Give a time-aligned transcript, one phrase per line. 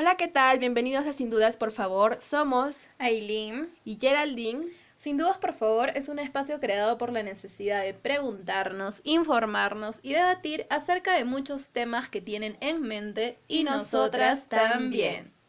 [0.00, 0.58] Hola, ¿qué tal?
[0.58, 2.16] Bienvenidos a Sin Dudas, por favor.
[2.22, 3.68] Somos Aileen.
[3.84, 4.66] y Geraldine.
[4.96, 10.14] Sin dudas, por favor, es un espacio creado por la necesidad de preguntarnos, informarnos y
[10.14, 15.16] debatir acerca de muchos temas que tienen en mente y, Y nosotras nosotras también.
[15.16, 15.39] también.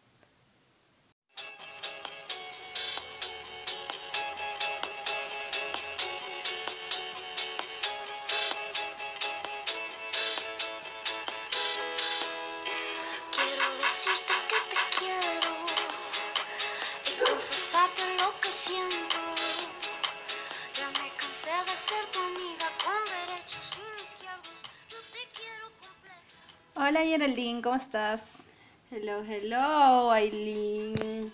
[27.72, 28.48] ¿Cómo estás?
[28.92, 31.32] Hello, hello, Aileen.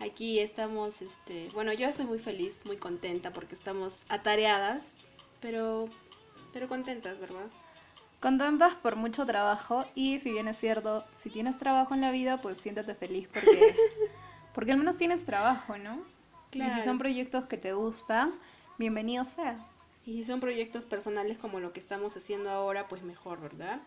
[0.00, 4.96] Aquí estamos, este, bueno, yo soy muy feliz, muy contenta porque estamos atareadas,
[5.38, 5.88] pero,
[6.52, 7.46] pero contentas, ¿verdad?
[8.18, 12.36] Contentas por mucho trabajo y si bien es cierto, si tienes trabajo en la vida,
[12.36, 13.76] pues siéntate feliz porque,
[14.52, 16.02] porque al menos tienes trabajo, ¿no?
[16.50, 16.74] Y Claro.
[16.74, 18.34] si son proyectos que te gustan,
[18.76, 19.64] bienvenido sea.
[20.04, 23.80] Y si son proyectos personales como lo que estamos haciendo ahora, pues mejor, ¿verdad?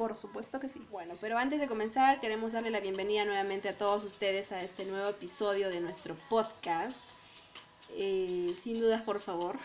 [0.00, 0.80] Por supuesto que sí.
[0.90, 4.86] Bueno, pero antes de comenzar, queremos darle la bienvenida nuevamente a todos ustedes a este
[4.86, 7.04] nuevo episodio de nuestro podcast.
[7.90, 9.58] Eh, sin dudas, por favor.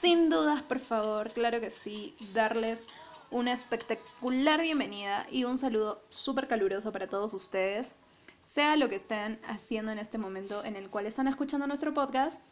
[0.00, 2.86] Sin dudas, por favor, claro que sí, darles
[3.30, 7.94] una espectacular bienvenida y un saludo súper caluroso para todos ustedes,
[8.42, 12.42] sea lo que estén haciendo en este momento en el cual están escuchando nuestro podcast.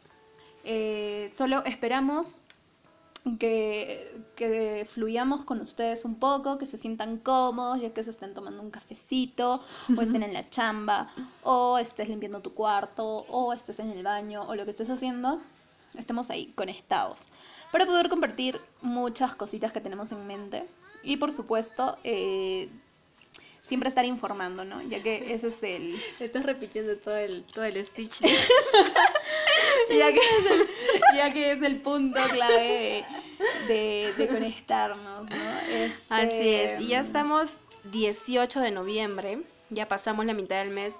[0.63, 2.45] Eh, solo esperamos
[3.35, 8.33] que, que fluyamos con ustedes un poco, que se sientan cómodos, ya que se estén
[8.33, 9.61] tomando un cafecito,
[9.97, 11.09] o estén en la chamba,
[11.43, 15.41] o estés limpiando tu cuarto, o estés en el baño, o lo que estés haciendo,
[15.97, 17.27] estemos ahí conectados
[17.71, 20.63] para poder compartir muchas cositas que tenemos en mente
[21.03, 22.69] y por supuesto eh,
[23.59, 24.81] siempre estar informando, ¿no?
[24.83, 26.01] Ya que ese es el...
[26.19, 28.21] Estás repitiendo todo el, todo el stitch.
[29.97, 30.19] Ya que,
[31.15, 33.03] ya que es el punto clave
[33.67, 35.59] de, de- de conectarnos, ¿no?
[35.71, 36.81] Este, Así es.
[36.81, 37.59] Y ya estamos
[37.91, 39.39] 18 de noviembre.
[39.69, 40.95] Ya pasamos la mitad del mes.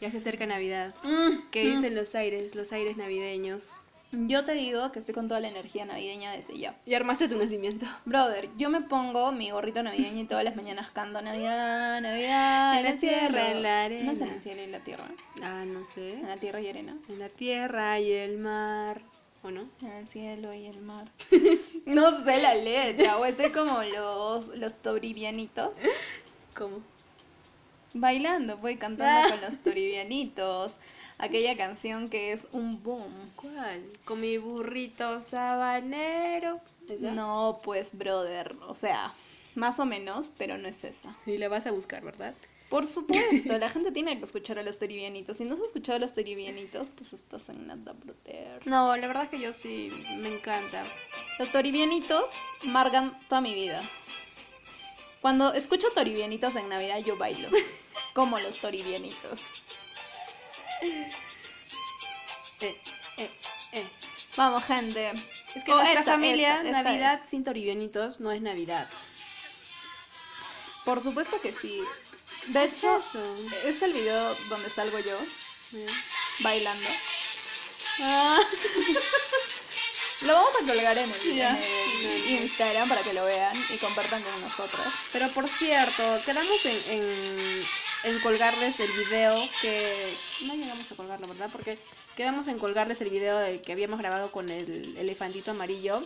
[0.00, 0.94] Ya se acerca Navidad.
[1.04, 2.54] Mm, ¿Qué dicen los aires?
[2.54, 3.74] Los aires navideños.
[4.12, 6.76] Yo te digo que estoy con toda la energía navideña desde ya.
[6.84, 7.86] Y armaste tu nacimiento.
[8.04, 12.84] Brother, yo me pongo mi gorrito navideño y todas las mañanas canto Navidad, Navidad, En
[12.84, 14.04] la tierra, en la arena.
[14.04, 15.04] No es en el cielo y la tierra.
[15.42, 16.10] Ah, no sé.
[16.10, 16.94] En la tierra y arena.
[17.08, 19.00] En la tierra y el mar.
[19.44, 19.62] ¿O no?
[19.80, 21.08] En el cielo y el mar.
[21.86, 25.70] no sé la letra, o estoy como los, los toribianitos.
[26.54, 26.80] ¿Cómo?
[27.94, 28.78] Bailando, voy Ah.
[28.78, 30.74] cantando con los toribianitos.
[31.22, 33.30] Aquella canción que es un boom.
[33.36, 33.84] ¿Cuál?
[34.04, 36.60] Con mi burrito sabanero.
[36.88, 37.12] ¿Esa?
[37.12, 38.50] No, pues, brother.
[38.66, 39.14] O sea,
[39.54, 41.16] más o menos, pero no es esa.
[41.24, 42.34] Y la vas a buscar, ¿verdad?
[42.68, 45.36] Por supuesto, la gente tiene que escuchar a los toribianitos.
[45.36, 48.66] Si no has escuchado a los toribianitos, pues estás en nada, brother.
[48.66, 50.82] No, la verdad que yo sí, me encanta.
[51.38, 52.30] Los toribianitos
[52.64, 53.80] marcan toda mi vida.
[55.20, 57.48] Cuando escucho toribianitos en Navidad, yo bailo.
[58.12, 59.38] Como los toribianitos.
[60.82, 62.76] Eh,
[63.18, 63.30] eh,
[63.72, 63.88] eh.
[64.36, 65.10] Vamos, gente.
[65.54, 67.30] Es que Oh, nuestra esta, familia, esta, esta Navidad es.
[67.30, 68.88] sin toribianitos no es Navidad.
[70.84, 71.80] Por supuesto que sí.
[72.48, 73.00] De hecho,
[73.64, 75.16] es el video donde salgo yo
[76.40, 76.88] bailando.
[78.00, 78.40] Ah.
[80.22, 81.50] Lo vamos a colgar en el, Ya.
[81.50, 84.86] en el Instagram para que lo vean y compartan con nosotros.
[85.12, 87.64] Pero por cierto, quedamos en, en,
[88.04, 90.14] en colgarles el video que...
[90.46, 91.48] No llegamos a colgarlo, ¿verdad?
[91.52, 91.78] Porque
[92.16, 96.00] quedamos en colgarles el video del que habíamos grabado con el elefantito amarillo.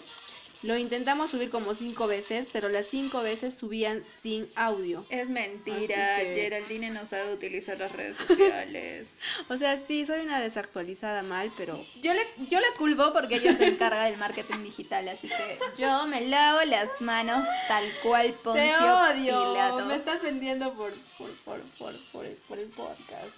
[0.62, 5.05] Lo intentamos subir como cinco veces, pero las cinco veces subían sin audio.
[5.11, 9.11] Es mentira, que- Geraldine no sabe utilizar las redes sociales.
[9.49, 11.78] O sea, sí, soy una desactualizada mal, pero...
[12.03, 16.06] Yo le, yo le culpo porque ella se encarga del marketing digital, así que yo
[16.06, 19.84] me lavo las manos tal cual Poncio Te odio, Pilato.
[19.84, 23.35] me estás vendiendo por, por, por, por, por, el, por el podcast.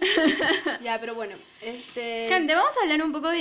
[0.82, 2.26] ya, pero bueno, este...
[2.28, 3.38] Gente, vamos a hablar un poco de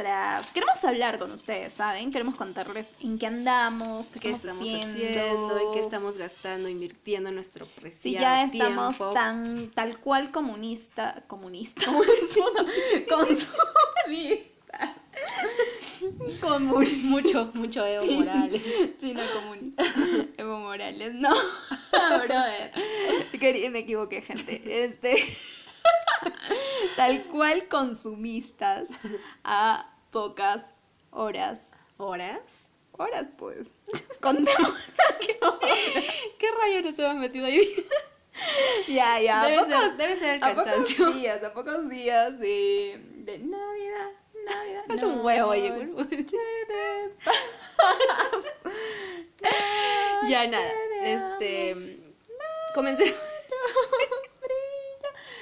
[0.00, 0.50] nuestras...
[0.52, 2.10] Queremos hablar con ustedes, ¿saben?
[2.10, 7.30] Queremos contarles en qué andamos, qué, ¿Qué estamos, haciendo, haciendo y qué estamos gastando, invirtiendo
[7.30, 9.14] nuestro preciado Si ya estamos tiempo?
[9.14, 11.86] tan tal cual comunista, comunista,
[13.08, 13.60] consumistas,
[16.40, 18.16] comun, Mucho, mucho Evo Sí.
[18.16, 18.62] Morales.
[18.98, 19.84] China comunista,
[20.38, 21.34] Evo Morales, no,
[22.26, 22.72] brother,
[23.70, 25.16] me equivoqué, gente, este,
[26.96, 28.90] tal cual consumistas
[29.44, 30.80] a pocas
[31.10, 32.70] horas, ¿Horas?
[32.92, 33.68] horas pues,
[34.20, 34.72] contemos
[36.38, 37.62] ¿Qué rayos nos hemos metido ahí?
[38.88, 39.42] Ya, ya.
[39.44, 41.04] Debe ¿A pocos, ser- debe ser el a cansancio.
[41.06, 44.10] pocos días, a pocos días de, de Navidad,
[44.46, 44.84] Navidad.
[44.86, 46.26] Falta un huevo, de
[50.28, 50.72] ya nada.
[51.02, 51.98] Este.
[52.74, 53.14] Comencé.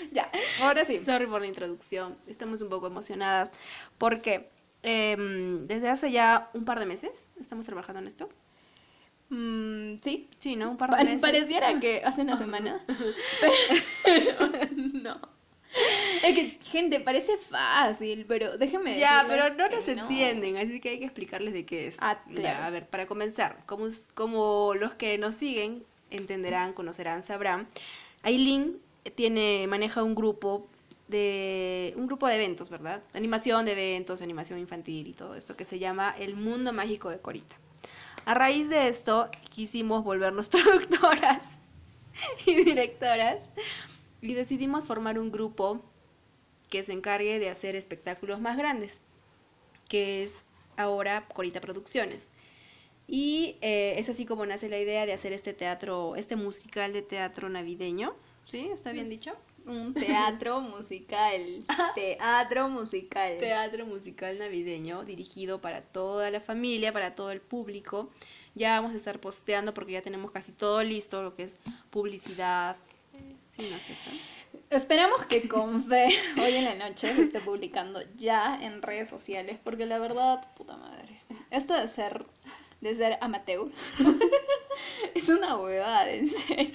[0.12, 0.30] Ya,
[0.62, 0.98] ahora sí.
[0.98, 2.16] Sorry por la introducción.
[2.26, 3.52] Estamos un poco emocionadas
[3.98, 4.48] porque
[4.82, 8.28] em, desde hace ya un par de meses estamos trabajando en esto.
[9.30, 10.28] Mm, sí.
[10.38, 10.70] Sí, ¿no?
[10.70, 11.20] Un par de Pa- meses.
[11.20, 12.84] pareciera que hace una semana.
[14.04, 14.32] Pero
[15.02, 15.20] no.
[16.24, 20.98] Es que, gente, parece fácil, pero déjenme Ya, pero no nos entienden, así que hay
[20.98, 21.98] que explicarles de qué es.
[22.00, 22.64] Ah, Ya, claro.
[22.64, 27.68] a ver, para comenzar, como, como los que nos siguen entenderán, conocerán, sabrán,
[28.22, 28.78] Aileen
[29.10, 30.66] tiene, maneja un grupo
[31.08, 33.02] de un grupo de eventos, ¿verdad?
[33.14, 37.18] Animación de eventos, animación infantil y todo esto que se llama El Mundo Mágico de
[37.18, 37.56] Corita.
[38.26, 41.58] A raíz de esto quisimos volvernos productoras
[42.46, 43.48] y directoras
[44.20, 45.80] y decidimos formar un grupo
[46.68, 49.00] que se encargue de hacer espectáculos más grandes,
[49.88, 50.44] que es
[50.76, 52.28] ahora Corita Producciones.
[53.06, 57.00] Y eh, es así como nace la idea de hacer este teatro, este musical de
[57.00, 58.14] teatro navideño.
[58.50, 58.70] ¿Sí?
[58.72, 59.32] ¿Está bien dicho?
[59.66, 61.64] Un teatro musical.
[61.94, 63.36] Teatro musical.
[63.38, 68.10] Teatro musical navideño dirigido para toda la familia, para todo el público.
[68.54, 71.58] Ya vamos a estar posteando porque ya tenemos casi todo listo, lo que es
[71.90, 72.76] publicidad.
[73.48, 73.76] Sí, ¿no?
[74.70, 76.08] Esperamos que con fe
[76.42, 80.76] hoy en la noche se esté publicando ya en redes sociales, porque la verdad, puta
[80.78, 82.24] madre, esto de ser,
[82.80, 83.68] de ser amateur
[85.14, 86.72] es una huevada, en serio.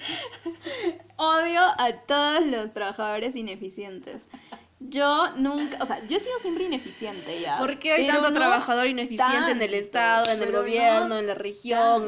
[1.16, 4.26] Odio a todos los trabajadores ineficientes.
[4.80, 7.58] Yo nunca, o sea, yo he sido siempre ineficiente ya.
[7.58, 11.26] ¿Por qué hay tanto no trabajador ineficiente en el Estado, en el gobierno, no en
[11.26, 12.06] la región?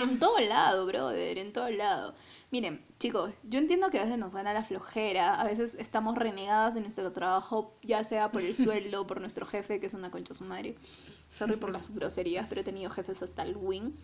[0.00, 2.14] En todo lado, brother, en todo lado.
[2.56, 6.72] Miren, chicos, yo entiendo que a veces nos gana la flojera, a veces estamos renegadas
[6.72, 10.32] de nuestro trabajo, ya sea por el sueldo, por nuestro jefe, que es una concha
[10.32, 10.74] sumaria.
[11.28, 13.94] Sorry por las groserías, pero he tenido jefes hasta el win.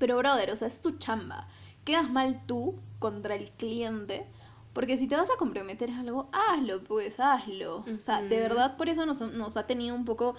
[0.00, 1.46] Pero, brother, o sea, es tu chamba.
[1.84, 4.26] Quedas mal tú contra el cliente.
[4.72, 7.84] Porque si te vas a comprometer a algo, hazlo, pues hazlo.
[7.94, 10.34] O sea, de verdad, por eso nos, nos ha tenido un poco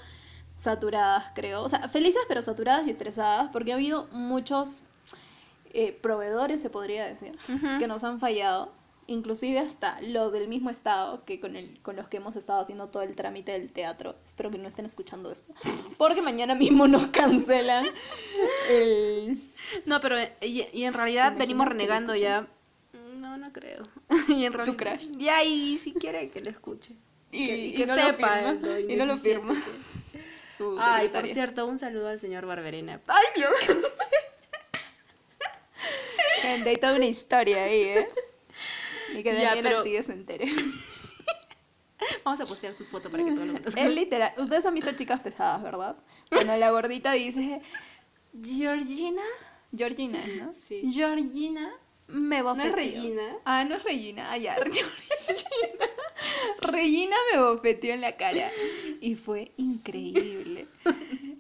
[0.58, 1.64] saturadas, creo.
[1.64, 4.84] O sea, felices pero saturadas y estresadas, porque ha habido muchos
[5.74, 7.38] eh, proveedores, se podría decir,
[7.80, 8.72] que nos han fallado.
[9.08, 12.88] Inclusive hasta los del mismo estado que con, el, con los que hemos estado haciendo
[12.88, 14.16] todo el trámite del teatro.
[14.26, 15.54] Espero que no estén escuchando esto.
[15.98, 17.86] Porque mañana mismo nos cancelan
[18.70, 19.42] el...
[19.86, 22.48] No, pero eh, y, y en realidad ¿Te venimos renegando ya.
[23.18, 23.84] No, no creo.
[24.30, 25.00] y en realidad?
[25.18, 26.96] Ya, y si quiere que lo escuche.
[27.32, 28.38] Y, que, y que no lo sepa.
[28.38, 29.56] firma, lo y no lo firma.
[30.44, 33.02] Su Ay, por cierto, un saludo al señor Barberena.
[33.08, 33.52] ¡Ay, Dios!
[36.44, 38.08] Hay toda una historia ahí, ¿eh?
[39.14, 40.46] Y que Ya, Daniela pero- sigue se entere.
[42.24, 43.88] Vamos a postear su foto para que todos lo conozcan.
[43.88, 44.34] Es literal.
[44.38, 45.96] Ustedes han visto chicas pesadas, ¿verdad?
[46.30, 47.62] Cuando la gordita dice,
[48.44, 49.22] Georgina,
[49.76, 50.54] Georgina, ¿no?
[50.56, 50.82] Sí.
[50.92, 51.72] Georgina
[52.08, 52.76] me ¿No es bofeteó.
[52.76, 53.38] Regina?
[53.46, 54.56] Ah, no es Regina, ah, ya.
[54.60, 54.88] Regina.
[56.62, 58.52] Regina me bofeteó en la cara.
[59.00, 60.68] Y fue increíble.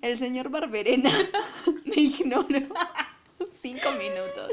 [0.01, 1.11] El señor Barberena
[1.85, 2.67] me ignoró
[3.51, 4.51] cinco minutos.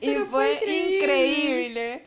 [0.00, 0.96] Y fue increíble.
[0.96, 2.04] increíble.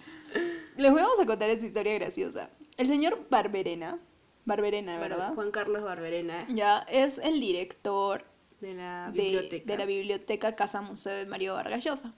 [0.78, 2.50] Les vamos a contar esta historia graciosa.
[2.78, 4.00] El señor Barberena,
[4.44, 5.34] Barberena, ¿verdad?
[5.34, 8.26] Juan Carlos Barberena Ya es el director
[8.60, 9.66] de la biblioteca.
[9.66, 12.14] de la biblioteca Casa Museo de Mario Vargas Llosa.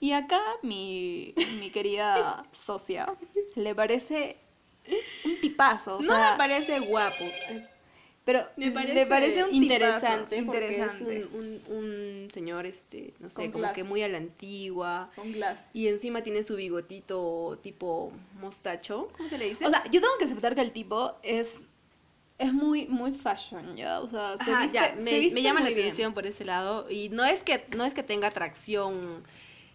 [0.00, 3.06] Y acá mi, mi querida socia
[3.54, 4.36] le parece
[5.24, 7.24] un tipazo, o no me parece guapo.
[8.26, 11.18] Pero Me parece, le parece un interesante tipazo, porque interesante.
[11.20, 11.76] es un, un,
[12.24, 15.10] un señor, este, no sé, Con como que muy a la antigua.
[15.16, 15.64] Con glass.
[15.72, 19.08] Y encima tiene su bigotito tipo mostacho.
[19.16, 19.64] ¿Cómo se le dice?
[19.64, 21.68] O sea, yo tengo que aceptar que el tipo es
[22.38, 25.42] es muy muy fashion, ya, o sea, se Ajá, viste, ya, se me, viste me
[25.42, 25.80] llama la bien.
[25.80, 26.90] atención por ese lado.
[26.90, 29.22] Y no es que, no es que tenga atracción,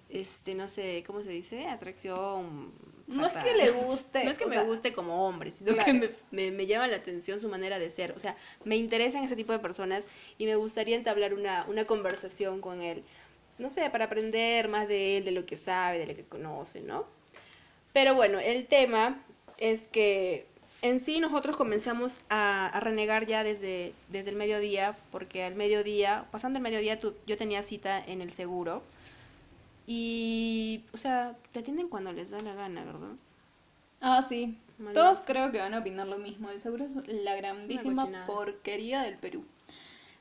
[0.09, 1.67] este, no sé, ¿cómo se dice?
[1.67, 2.71] Atracción.
[3.11, 3.49] No es fatal.
[3.49, 5.85] que le guste, No es que me sea, guste como hombre, sino claro.
[5.85, 8.11] que me, me, me llama la atención su manera de ser.
[8.13, 10.05] O sea, me interesan ese tipo de personas
[10.37, 13.03] y me gustaría entablar una, una conversación con él.
[13.57, 16.81] No sé, para aprender más de él, de lo que sabe, de lo que conoce,
[16.81, 17.05] ¿no?
[17.93, 19.21] Pero bueno, el tema
[19.57, 20.45] es que
[20.81, 26.25] en sí nosotros comenzamos a, a renegar ya desde, desde el mediodía, porque al mediodía,
[26.31, 28.81] pasando el mediodía, tú- yo tenía cita en el seguro.
[29.93, 33.09] Y, o sea, te atienden cuando les da la gana, ¿verdad?
[33.99, 34.57] Ah, sí.
[34.77, 36.49] Mal Todos creo que van a opinar lo mismo.
[36.49, 38.25] El seguro es la grandísima cochinada.
[38.25, 39.43] porquería del Perú.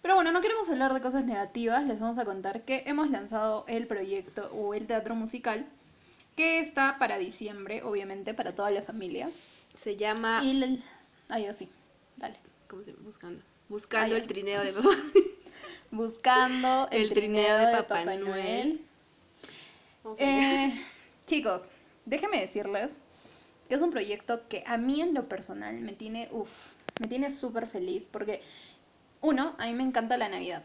[0.02, 1.86] Pero bueno, no queremos hablar de cosas negativas.
[1.86, 5.64] Les vamos a contar que hemos lanzado el proyecto o el teatro musical
[6.34, 9.30] que está para diciembre, obviamente, para toda la familia.
[9.74, 10.40] Se llama.
[10.42, 10.82] Y el...
[11.28, 11.68] Ay, así,
[12.16, 12.38] dale.
[12.66, 13.04] ¿Cómo se llama?
[13.04, 13.40] Buscando.
[13.68, 14.88] Buscando Ah, el trineo de papá.
[15.92, 18.24] Buscando el, El trineo, trineo de de Papá Papá, Noel.
[18.24, 18.86] Noel.
[20.18, 20.72] Eh,
[21.26, 21.70] chicos,
[22.06, 22.98] déjenme decirles
[23.68, 27.30] que es un proyecto que a mí en lo personal me tiene, uff, me tiene
[27.30, 28.40] súper feliz porque,
[29.20, 30.64] uno, a mí me encanta la Navidad.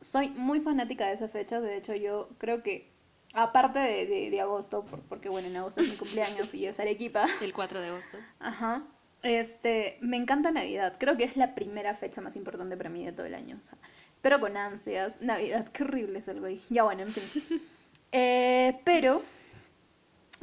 [0.00, 2.90] Soy muy fanática de esa fecha, de hecho yo creo que,
[3.32, 6.78] aparte de, de- de agosto, por- porque bueno, en agosto es mi cumpleaños y es
[6.78, 8.18] Arequipa, El 4 de agosto.
[8.38, 8.84] Ajá.
[9.22, 10.96] Este, me encanta Navidad.
[11.00, 13.56] Creo que es la primera fecha más importante para mí de todo el año.
[13.58, 13.78] O sea,
[14.12, 15.16] espero con ansias.
[15.22, 16.62] Navidad, qué horrible es algo ahí.
[16.68, 17.60] Ya bueno, en fin.
[18.16, 19.22] Eh, pero,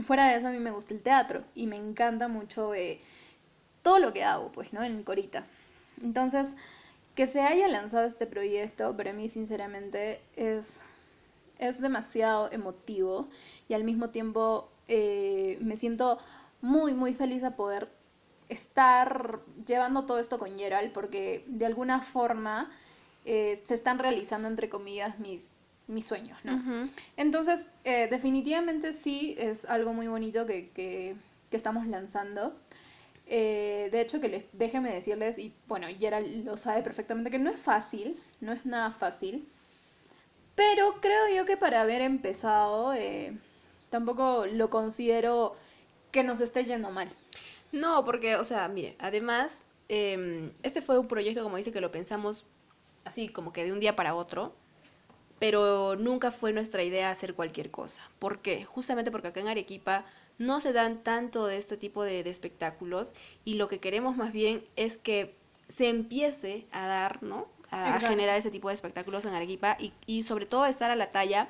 [0.05, 1.43] fuera de eso, a mí me gusta el teatro.
[1.55, 2.99] Y me encanta mucho eh,
[3.81, 4.83] todo lo que hago, pues, ¿no?
[4.83, 5.45] En Corita.
[6.03, 6.55] Entonces,
[7.15, 10.81] que se haya lanzado este proyecto, para mí, sinceramente, es,
[11.59, 13.29] es demasiado emotivo.
[13.69, 16.17] Y al mismo tiempo, eh, me siento
[16.59, 17.87] muy, muy feliz a poder
[18.49, 22.69] estar llevando todo esto con Gerald porque de alguna forma
[23.23, 25.51] se están realizando, entre comillas, mis,
[25.91, 26.87] mis sueños, ¿no?
[27.17, 31.15] Entonces, eh, definitivamente sí es algo muy bonito que, que-
[31.49, 32.55] que estamos lanzando.
[33.27, 37.49] Eh, de hecho, que les, déjenme decirles, y bueno, Gerald lo sabe perfectamente, que no
[37.49, 39.47] es fácil, no es nada fácil.
[40.55, 43.33] Pero creo yo que para haber empezado, eh,
[43.89, 45.55] tampoco lo considero
[46.11, 47.09] que nos esté yendo mal.
[47.71, 51.89] No, porque, o sea, mire, además, em, este fue un proyecto, como dice, que lo
[51.91, 52.45] pensamos
[53.05, 54.53] así, como que de un día para otro,
[55.41, 57.99] pero nunca fue nuestra idea hacer cualquier cosa.
[58.19, 58.63] ¿Por qué?
[58.63, 60.05] Justamente porque acá en Arequipa
[60.37, 64.33] no se dan tanto de este tipo de, de espectáculos y lo que queremos más
[64.33, 65.33] bien es que
[65.67, 67.47] se empiece a dar, ¿no?
[67.71, 71.11] A, generar ese tipo de espectáculos en Arequipa y, y sobre todo estar a la
[71.11, 71.49] talla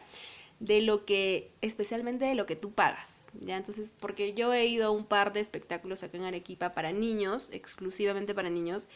[0.62, 3.58] de lo que, especialmente de lo que tú pagas, ¿ya?
[3.58, 7.50] Entonces, porque yo he ido a un par de espectáculos acá en Arequipa para niños,
[7.52, 8.88] exclusivamente para niños,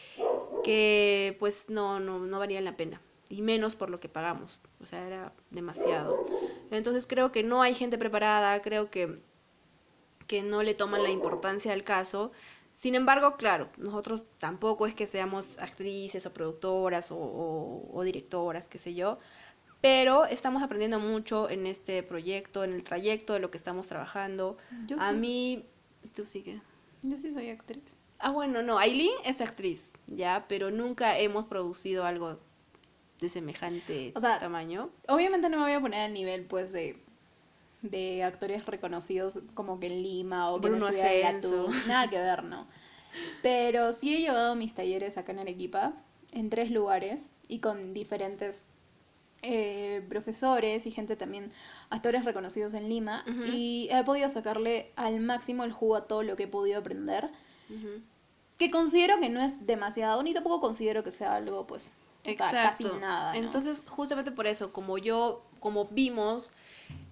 [0.64, 4.86] que pues no, no, no valían la pena, y menos por lo que pagamos, o
[4.86, 6.24] sea, era demasiado.
[6.70, 9.20] Entonces creo que no hay gente preparada, creo que,
[10.26, 12.32] que no le toman la importancia al caso.
[12.74, 18.68] Sin embargo, claro, nosotros tampoco es que seamos actrices o productoras o, o- o directoras,
[18.68, 19.18] qué sé yo,
[19.80, 24.58] pero estamos aprendiendo mucho en este proyecto, en el trayecto de lo que estamos trabajando.
[24.86, 25.16] Yo A sí.
[25.16, 25.66] mí,
[26.14, 26.60] tú sí que...
[27.02, 27.96] Yo sí soy actriz.
[28.18, 32.38] Ah, bueno, no, Aileen es actriz, ya, pero nunca hemos producido algo
[33.20, 34.90] de semejante O sea, tamaño.
[35.08, 36.98] Obviamente no me voy a poner al nivel, pues, de,
[37.82, 42.66] de actores reconocidos como que en Lima o que Bruno en Nada que ver, ¿no?
[43.42, 45.94] Pero sí he llevado mis talleres acá en Arequipa,
[46.32, 48.62] en tres lugares, y con diferentes
[49.42, 51.50] eh, profesores y gente también,
[51.88, 56.36] actores reconocidos en Lima, y he podido sacarle al máximo el jugo a todo lo
[56.36, 57.30] que he podido aprender,
[58.58, 61.94] que considero que no es demasiado, ni tampoco considero que sea algo, pues,
[62.30, 62.98] o sea, casi Exacto.
[63.00, 63.32] nada.
[63.32, 63.38] ¿no?
[63.38, 66.52] Entonces, justamente por eso, como yo, como vimos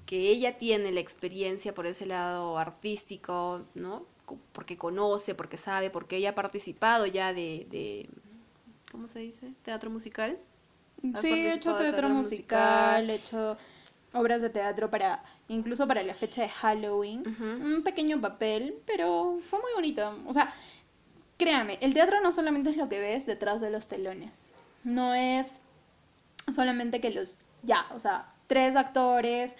[0.06, 4.04] que ella tiene la experiencia por ese lado artístico, ¿no?
[4.52, 8.08] Porque conoce, porque sabe, porque ella ha participado ya de, de
[8.90, 9.52] ¿cómo se dice?
[9.62, 10.38] Teatro musical.
[11.12, 13.10] ¿Has Sí, he hecho teatro teatro musical, musical?
[13.10, 13.56] he hecho
[14.14, 17.22] obras de teatro para, incluso para la fecha de Halloween.
[17.40, 20.16] Un pequeño papel, pero fue muy bonito.
[20.26, 20.54] O sea,
[21.36, 24.48] créame, el teatro no solamente es lo que ves detrás de los telones.
[24.84, 25.62] No es
[26.52, 29.56] solamente que los, ya, o sea, tres actores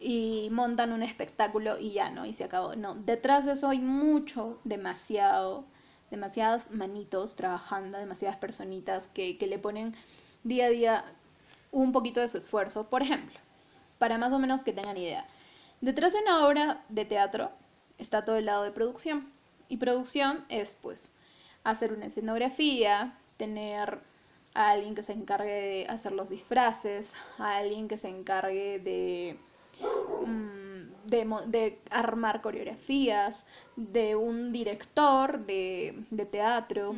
[0.00, 2.26] y montan un espectáculo y ya, ¿no?
[2.26, 2.74] Y se acabó.
[2.74, 5.64] No, detrás de eso hay mucho, demasiado,
[6.10, 9.94] demasiadas manitos trabajando, demasiadas personitas que, que le ponen
[10.42, 11.04] día a día
[11.70, 12.90] un poquito de su esfuerzo.
[12.90, 13.38] Por ejemplo,
[13.98, 15.26] para más o menos que tengan idea,
[15.80, 17.52] detrás de una obra de teatro
[17.98, 19.32] está todo el lado de producción.
[19.68, 21.12] Y producción es, pues,
[21.64, 24.00] hacer una escenografía, tener
[24.54, 29.38] a alguien que se encargue de hacer los disfraces, a alguien que se encargue de,
[30.26, 33.44] mm, de, de armar coreografías,
[33.76, 36.94] de un director de, de teatro.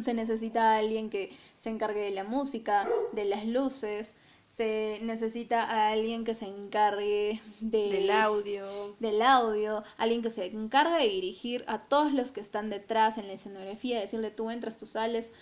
[0.00, 4.14] Se necesita alguien que se encargue de la música, de las luces.
[4.48, 8.94] Se necesita a alguien que se encargue de, Del audio.
[9.00, 13.26] del audio, alguien que se encargue de dirigir a todos los que están detrás en
[13.26, 15.32] la escenografía, decirle tú entras, tú sales.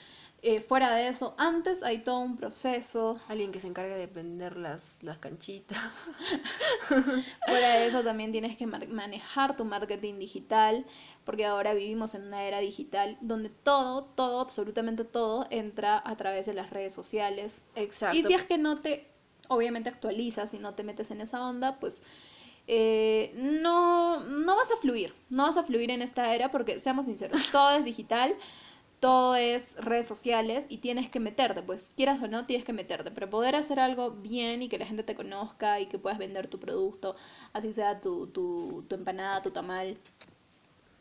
[0.45, 3.21] Eh, fuera de eso, antes hay todo un proceso.
[3.29, 5.79] Alguien que se encargue de vender las, las canchitas.
[7.47, 10.85] Fuera de eso también tienes que manejar tu marketing digital,
[11.25, 16.47] porque ahora vivimos en una era digital donde todo, todo, absolutamente todo entra a través
[16.47, 17.63] de las redes sociales.
[17.77, 18.17] Exacto.
[18.17, 19.07] Y si es que no te,
[19.47, 22.03] obviamente actualizas y no te metes en esa onda, pues
[22.67, 24.21] eh, no
[24.57, 27.85] vas a fluir, no vas a fluir en esta era porque, seamos sinceros, todo es
[27.85, 28.35] digital,
[29.03, 33.11] todo es redes sociales y tienes que meterte, pues quieras o no, tienes que meterte,
[33.11, 36.47] pero poder hacer algo bien y que la gente te conozca y que puedas vender
[36.47, 37.17] tu producto,
[37.53, 39.97] así sea tu, tu, tu empanada, tu tamal,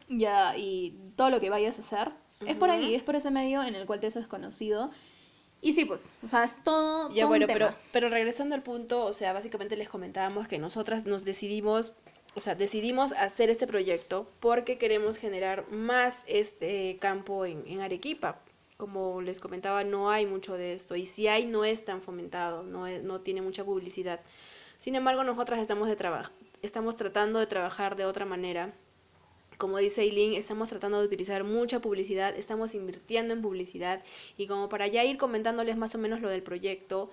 [0.09, 2.11] ya, y todo lo que vayas a hacer,
[2.47, 4.89] es por ahí, es por ese medio en el cual te has desconocido.
[5.61, 7.67] Y sí, pues, o sea, es todo, Ya todo bueno, un tema.
[7.67, 11.93] pero, pero regresando al punto, o sea, básicamente les comentábamos que nosotras nos decidimos,
[12.33, 18.39] o sea, decidimos hacer este proyecto porque queremos generar más este campo en, Arequipa.
[18.77, 22.63] Como les comentaba, no hay mucho de esto y si hay, no es tan fomentado,
[22.63, 24.21] no, tiene mucha publicidad.
[24.77, 25.89] Sin embargo, nosotras estamos,
[26.61, 28.73] estamos tratando de trabajar de otra manera
[29.57, 34.03] como dice Eileen, estamos tratando de utilizar mucha publicidad, estamos invirtiendo en publicidad
[34.35, 37.11] y como para ya ir comentándoles más o menos lo del proyecto,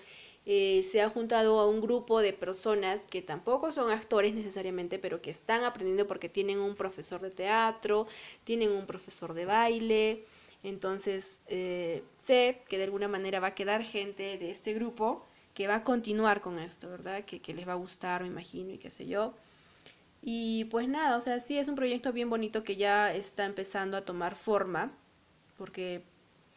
[0.50, 5.20] eh, se ha juntado a un grupo de personas que tampoco son actores necesariamente, pero
[5.20, 8.06] que están aprendiendo porque tienen un profesor de teatro,
[8.44, 10.24] tienen un profesor de baile,
[10.62, 15.66] entonces eh, sé que de alguna manera va a quedar gente de este grupo que
[15.66, 17.26] va a continuar con esto, ¿verdad?
[17.26, 19.34] Que, que les va a gustar, me imagino, y qué sé yo.
[20.22, 23.98] Y pues nada, o sea, sí es un proyecto bien bonito que ya está empezando
[23.98, 24.92] a tomar forma,
[25.58, 26.04] porque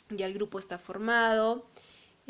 [0.10, 1.66] ya el grupo está formado,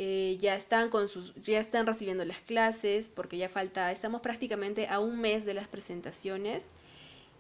[0.04, 4.88] eh, ya están con sus, ya están recibiendo las clases, porque ya falta, estamos prácticamente
[4.88, 6.72] a un mes de las presentaciones.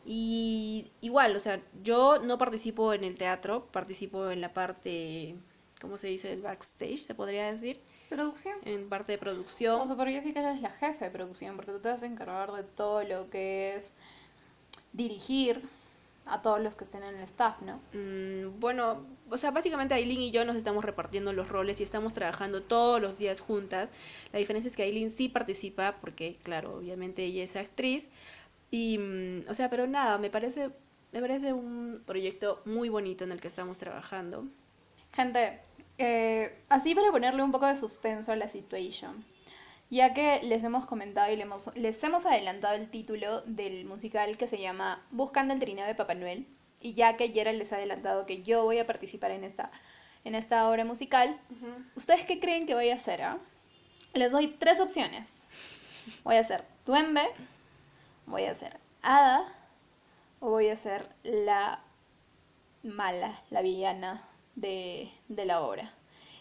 [0.05, 5.35] Y igual, o sea, yo no participo en el teatro, participo en la parte,
[5.81, 6.33] ¿cómo se dice?
[6.33, 8.59] El backstage, se podría decir, Producción.
[8.63, 9.81] en parte de producción.
[9.81, 12.03] O sea, pero yo sí que eres la jefe de producción, porque tú te vas
[12.03, 13.93] a encargar de todo lo que es
[14.93, 15.63] dirigir
[16.25, 17.81] a todos los que estén en el staff, ¿no?
[17.93, 22.13] Mm, bueno, o sea, básicamente Aileen y yo nos estamos repartiendo los roles y estamos
[22.13, 23.91] trabajando todos los días juntas.
[24.31, 28.09] La diferencia es que Aileen sí participa porque, claro, obviamente ella es actriz.
[28.69, 30.71] Y, mm, o sea, pero nada, me parece,
[31.11, 34.47] me parece un proyecto muy bonito en el que estamos trabajando.
[35.13, 35.59] Gente,
[35.97, 39.25] eh, así para ponerle un poco de suspenso a la situación,
[39.91, 44.37] ya que les hemos comentado y le hemos- les hemos adelantado el título del musical
[44.37, 46.47] que se llama Buscando el trineo de Papá Noel,
[46.79, 49.69] y ya que Gerald les ha adelantado que yo voy a participar en esta,
[50.23, 51.37] en esta obra musical,
[51.95, 53.21] ¿ustedes qué creen que voy a hacer?
[53.21, 53.37] ah?
[54.13, 55.39] Les doy tres opciones.
[56.23, 57.21] Voy a ser duende,
[58.25, 59.45] voy a ser hada,
[60.39, 61.81] o voy a ser la
[62.83, 64.23] mala, la villana
[64.55, 65.93] de, de la obra.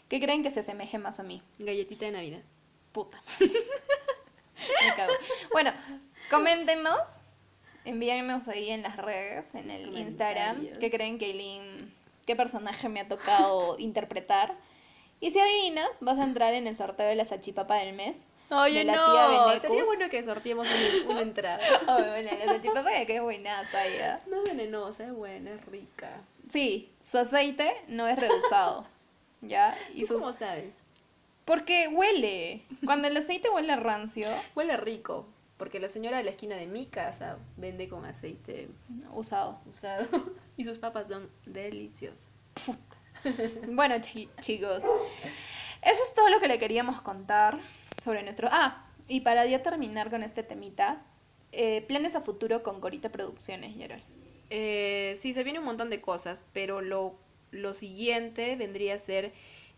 [0.09, 1.43] ¿Qué creen que se asemeje más a mí?
[1.59, 2.41] Galletita de Navidad.
[2.93, 3.23] Puta.
[3.41, 5.13] Me cago.
[5.53, 5.73] Bueno,
[6.31, 7.19] coméntenos,
[7.85, 11.95] envíennos ahí en las redes, en Sus el Instagram, qué creen que Eileen,
[12.27, 14.55] qué personaje me ha tocado interpretar.
[15.21, 18.29] Y si adivinas, vas a entrar en el sorteo de la salchipapa del mes.
[18.51, 19.63] Oye, de la no, tía Benecus.
[19.63, 21.61] sería bueno que sorteemos una, una entrada.
[21.87, 24.21] Oh, bueno, la salchipapa de qué buenaza ya.
[24.27, 26.21] No es venenosa, es buena, es rica.
[26.51, 28.87] Sí, su aceite no es reusado.
[29.43, 29.79] ¿Ya?
[29.95, 30.19] Y ¿Y sus...
[30.19, 30.73] cómo sabes?
[31.51, 32.63] Porque huele.
[32.85, 36.87] Cuando el aceite huele rancio, Huele rico, porque la señora de la esquina de mi
[36.87, 38.69] casa vende con aceite
[39.13, 39.61] usado.
[39.69, 40.07] usado
[40.57, 42.23] y sus papas son deliciosas.
[43.69, 44.85] Bueno, chi- chicos,
[45.83, 47.59] eso es todo lo que le queríamos contar
[48.03, 48.49] sobre nuestro...
[48.53, 51.03] Ah, y para ya terminar con este temita,
[51.51, 54.05] eh, planes a futuro con Corita Producciones, Gerald.
[54.51, 57.17] Eh, sí, se viene un montón de cosas, pero lo,
[57.51, 59.33] lo siguiente vendría a ser,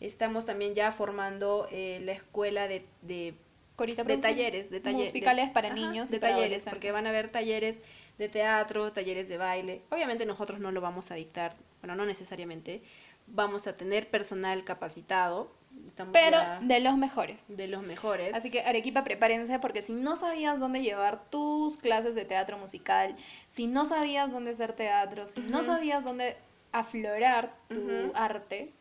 [0.06, 3.34] estamos también ya formando eh, la escuela de, de,
[3.78, 5.10] de talleres, de talleres.
[5.10, 7.80] Musicales para niños y De para talleres, porque van a haber talleres
[8.18, 9.82] de teatro, talleres de baile.
[9.90, 12.82] Obviamente nosotros no lo vamos a dictar, bueno, no necesariamente.
[13.28, 15.50] Vamos a tener personal capacitado.
[15.86, 17.40] Estamos Pero ya de los mejores.
[17.48, 18.34] de los mejores.
[18.34, 23.16] Así que Arequipa, prepárense porque si no sabías dónde llevar tus clases de teatro musical,
[23.48, 26.36] si no sabías dónde hacer teatro, si no sabías dónde
[26.72, 28.72] aflorar tu arte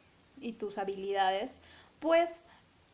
[0.42, 1.60] y tus habilidades,
[2.00, 2.44] pues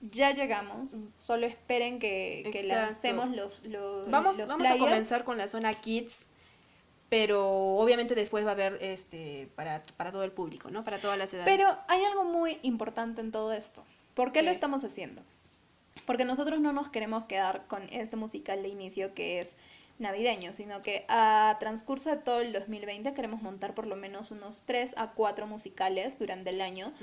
[0.02, 1.08] ya llegamos.
[1.16, 5.74] Solo esperen que, que lancemos los, los, Vamos, los vamos a comenzar con la zona
[5.74, 6.28] kids,
[7.10, 10.84] pero obviamente después va a haber este para, para todo el público, ¿no?
[10.84, 11.50] Para todas las edades.
[11.50, 13.84] Pero hay algo muy importante en todo esto.
[14.14, 15.22] ¿Por qué lo estamos haciendo?
[16.06, 19.56] Porque nosotros no nos queremos quedar con este musical de inicio que es
[20.00, 24.64] navideño, sino que a transcurso de todo el 2020 queremos montar por lo menos unos
[24.66, 26.94] 3 a 4 musicales durante el año,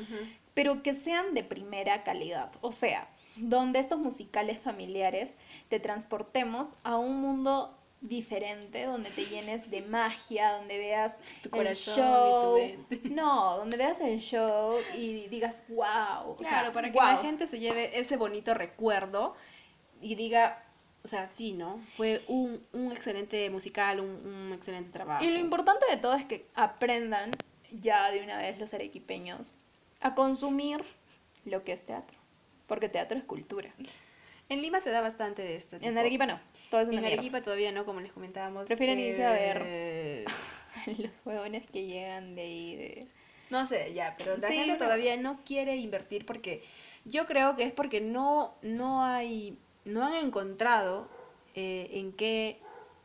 [0.55, 2.53] pero que sean de primera calidad.
[2.61, 5.35] O sea, donde estos musicales familiares
[5.69, 11.51] te transportemos a un mundo diferente, donde te llenes de magia, donde veas Tu el
[11.51, 12.59] corazón y tu show.
[12.59, 13.01] mente.
[13.11, 16.37] No, donde veas el show y digas, wow.
[16.37, 19.35] Claro, para que la gente se lleve ese bonito recuerdo
[20.01, 20.63] y diga,
[21.03, 21.81] o sea, sí, ¿no?
[21.97, 22.63] Fue un
[22.95, 25.25] excelente musical, un, un excelente trabajo.
[25.25, 27.33] Y lo importante de todo es que aprendan
[27.71, 29.59] ya de una vez los arequipeños
[30.01, 30.81] a consumir
[31.45, 32.17] lo que es teatro.
[32.67, 33.71] Porque teatro es cultura.
[34.49, 35.77] En Lima se da bastante de esto.
[35.81, 36.41] En Arequipa no.
[36.71, 37.09] Todo es En mierda.
[37.09, 38.67] Arequipa todavía no, como les comentábamos.
[38.67, 39.63] Prefieren irse a ver.
[39.65, 40.25] eh,
[40.99, 43.07] Los huevones que llegan de ahí de...
[43.51, 44.79] No sé, ya, pero la Sí, gente no.
[44.79, 46.65] todavía no quiere invertir porque
[47.05, 51.09] yo creo que es porque no, no hay, no han encontrado
[51.55, 52.59] eh, en qué,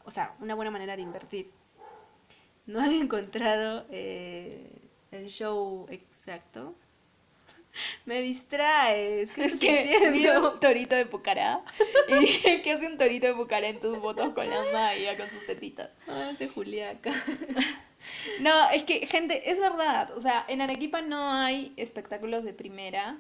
[0.10, 1.52] o sea, una buena manera de invertir.
[2.66, 4.68] No han encontrado eh,
[5.12, 6.74] el show exacto.
[8.06, 9.30] Me distraes.
[9.30, 11.62] ¿qué Es que vi un torito de Pucará
[12.08, 15.30] y dije, ¿qué hace un torito de Pucará en tus fotos con la Maya, con
[15.30, 15.96] sus tetitas?
[16.08, 17.14] Ah, ese Juliaca.
[18.40, 20.18] No, es que, gente, es verdad.
[20.18, 23.18] O sea, en Arequipa no hay espectáculos de primera.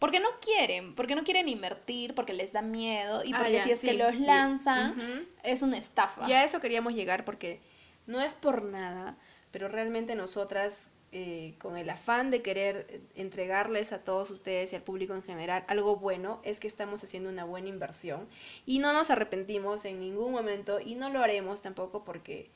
[0.00, 3.64] Porque no quieren, porque no quieren invertir, porque les da miedo y Ah, porque ya,
[3.64, 6.28] si es que los lanzan es una estafa.
[6.28, 7.60] Y a eso queríamos llegar porque
[8.06, 9.18] no es por nada,
[9.50, 14.82] pero realmente nosotras, eh, con el afán de querer entregarles a todos ustedes y al
[14.82, 18.26] público en general algo bueno, es que estamos haciendo una buena inversión
[18.64, 22.48] y no nos arrepentimos en ningún momento y no lo haremos tampoco porque,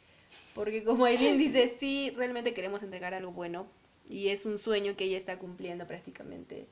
[0.54, 3.66] porque como Aileen dice, sí, realmente queremos entregar algo bueno
[4.08, 6.68] y es un sueño que ella está cumpliendo prácticamente.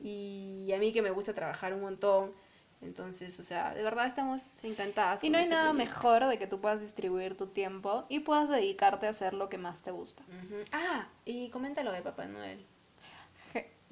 [0.00, 2.32] Y a mí que me gusta trabajar un montón.
[2.80, 5.24] Entonces, o sea, de verdad estamos encantadas.
[5.24, 5.94] Y no hay este nada proyecto.
[5.94, 9.58] mejor de que tú puedas distribuir tu tiempo y puedas dedicarte a hacer lo que
[9.58, 10.22] más te gusta.
[10.70, 12.64] Ah, y coméntalo de Papá Noel,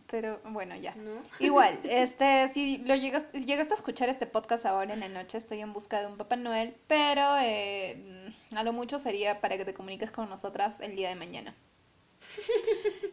[0.09, 0.95] Pero bueno, ya.
[0.95, 1.11] ¿no?
[1.40, 5.37] Igual, este, si lo llegas, si llegaste a escuchar este podcast ahora en la noche,
[5.37, 9.64] estoy en busca de un Papá Noel, pero eh, a lo mucho sería para que
[9.64, 11.57] te comuniques con nosotras el día de mañana.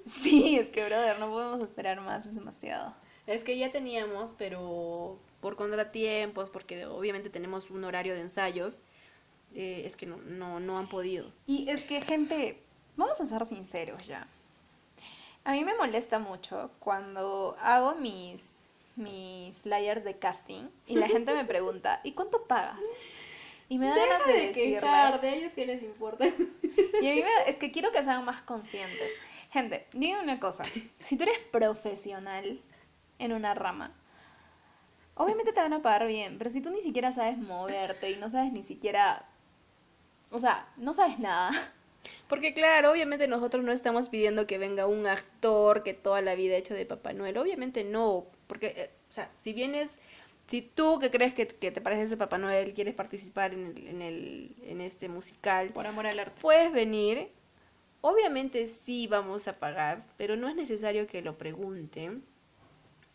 [0.06, 2.94] Sí, es que, brother, no podemos esperar más, es demasiado.
[3.26, 8.82] Es que ya teníamos, pero por contratiempos, porque obviamente tenemos un horario de ensayos,
[9.54, 11.30] eh, es que no, no, no han podido.
[11.46, 12.62] Y es que, gente,
[12.96, 14.28] vamos a ser sinceros ya.
[15.46, 18.54] A mí me molesta mucho cuando hago mis,
[18.96, 22.80] mis flyers de casting y la gente me pregunta, ¿y cuánto pagas?
[23.74, 24.80] Y me da ganas de, decirle,
[25.22, 26.26] de ellos que les importa.
[26.28, 29.10] Y a mí me- es que quiero que sean más conscientes.
[29.52, 30.64] Gente, digan una cosa.
[31.00, 32.62] Si tú eres profesional
[33.18, 33.92] en una rama,
[35.16, 38.30] obviamente te van a pagar bien, pero si tú ni siquiera sabes moverte y no
[38.30, 39.26] sabes ni siquiera...
[40.30, 41.52] O sea, no sabes nada.
[42.28, 46.54] Porque claro, obviamente nosotros no estamos pidiendo que venga un actor que toda la vida
[46.54, 47.38] ha hecho de Papá Noel.
[47.40, 49.98] Obviamente no, porque, eh, o sea, si vienes,
[50.48, 53.88] si tú que crees que, que te pareces de Papá Noel quieres participar en, el,
[53.88, 56.42] en, el, en este musical, Por amor al arte.
[56.42, 57.30] puedes venir.
[58.02, 62.24] Obviamente sí vamos a pagar, pero no es necesario que lo pregunten.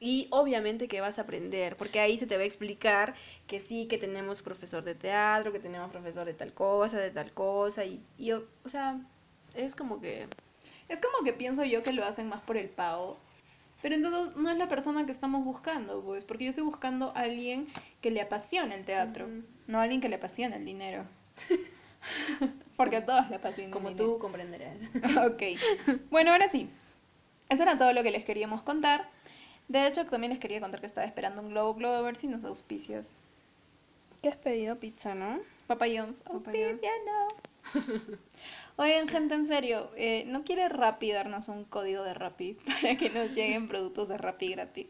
[0.01, 3.15] Y obviamente que vas a aprender, porque ahí se te va a explicar
[3.49, 7.33] que sí, que tenemos profesor de teatro, que tenemos profesor de tal cosa, de tal
[7.33, 9.01] cosa, y, y o o sea,
[9.55, 10.29] es como que...
[10.89, 13.19] Es como que pienso yo que lo hacen más por el pago.
[13.83, 17.21] Pero entonces no es la persona que estamos buscando, pues, porque yo estoy buscando a
[17.21, 17.69] alguien
[18.01, 19.29] que le apasione el teatro,
[19.69, 21.05] no a alguien que le apasione el dinero.
[22.77, 24.13] porque a todos le apasiona el Como dinero.
[24.15, 24.77] tú comprenderás.
[25.27, 25.43] Ok.
[26.11, 26.69] Bueno, ahora sí.
[27.49, 29.09] Eso era todo lo que les queríamos contar.
[29.69, 32.27] De hecho, también les quería contar que estaba esperando un Globo Globo a ver si
[32.27, 33.15] nos auspicias.
[34.23, 34.77] ¿Qué has pedido?
[34.81, 35.39] Pizza, ¿no?
[35.67, 36.81] Papa John's, Papa John's.
[36.83, 38.19] auspicianos.
[38.79, 43.11] Oigan, gente, en serio, eh, ¿no quiere Rappi darnos un código de Rappi para que
[43.11, 44.87] nos lleguen productos de Rappi gratis?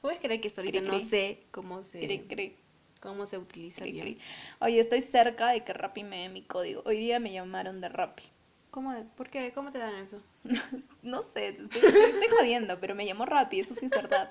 [0.00, 1.00] ¿Puedes creer que hasta ahorita Cri, no cri.
[1.00, 2.56] sé cómo se, Cri,
[3.00, 4.18] cómo se utiliza bien?
[4.60, 6.82] Oye, estoy cerca de que Rappi me dé mi código.
[6.86, 8.24] Hoy día me llamaron de Rappi.
[8.70, 9.52] ¿Cómo, ¿Por qué?
[9.52, 10.22] ¿Cómo te dan eso?
[11.02, 14.30] No sé, te estoy, te estoy jodiendo, pero me llamó Rappi, eso sí es verdad.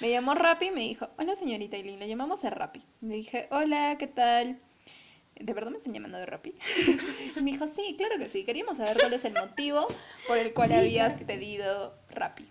[0.00, 2.82] Me llamó Rappi y me dijo, hola señorita Eileen, le llamamos a Rappi.
[3.00, 4.60] Le dije, hola, ¿qué tal?
[5.38, 6.54] ¿De verdad me están llamando de Rappi?
[7.36, 8.44] Y me dijo, sí, claro que sí.
[8.44, 9.86] Queríamos saber cuál es el motivo
[10.26, 12.48] por el cual Sí, habías claro pedido Rappi.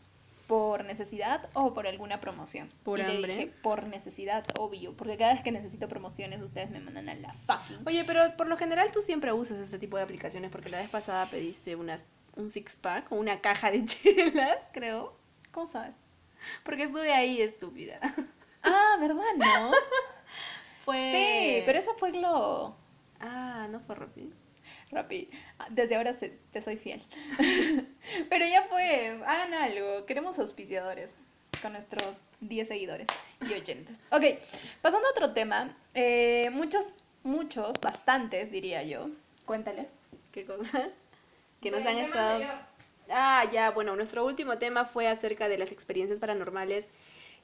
[0.47, 2.71] ¿Por necesidad o por alguna promoción?
[2.83, 3.33] Por y le hambre.
[3.35, 4.93] dije, por necesidad, obvio.
[4.93, 7.79] Porque cada vez que necesito promociones, ustedes me mandan a la fucking...
[7.87, 10.89] Oye, pero por lo general tú siempre usas este tipo de aplicaciones porque la vez
[10.89, 15.17] pasada pediste unas, un six pack o una caja de chelas, creo.
[15.51, 15.95] ¿Cómo sabes?
[16.63, 17.97] Porque estuve ahí estúpida.
[18.61, 19.71] Ah, ¿verdad, no?
[20.85, 21.11] Fue...
[21.13, 22.77] Sí, pero esa fue Globo.
[23.19, 24.31] Ah, no fue Rappi.
[24.91, 25.27] Rappi,
[25.69, 27.01] desde ahora se- te soy fiel.
[28.29, 30.05] Pero ya pues, hagan algo.
[30.05, 31.11] Queremos auspiciadores
[31.61, 33.07] con nuestros 10 seguidores
[33.47, 33.99] y oyentes.
[34.11, 34.23] Ok,
[34.81, 35.75] pasando a otro tema.
[35.93, 36.85] eh, muchos,
[37.23, 39.09] muchos, bastantes diría yo.
[39.45, 39.99] Cuéntales.
[40.31, 40.87] ¿Qué cosa?
[41.61, 42.33] Que nos han estado...
[42.33, 42.55] anterior.
[43.09, 46.89] Ah, ya, bueno, nuestro último tema fue acerca de las experiencias paranormales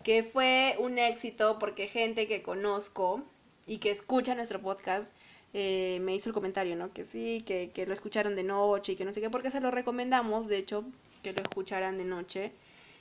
[0.04, 3.24] que fue un éxito porque gente que conozco
[3.68, 5.14] y que escucha nuestro podcast
[5.54, 6.94] eh, me hizo el comentario, ¿no?
[6.94, 9.60] Que sí, que, que lo escucharon de noche y que no sé qué, porque se
[9.60, 10.86] lo recomendamos, de hecho,
[11.22, 12.52] que lo escucharan de noche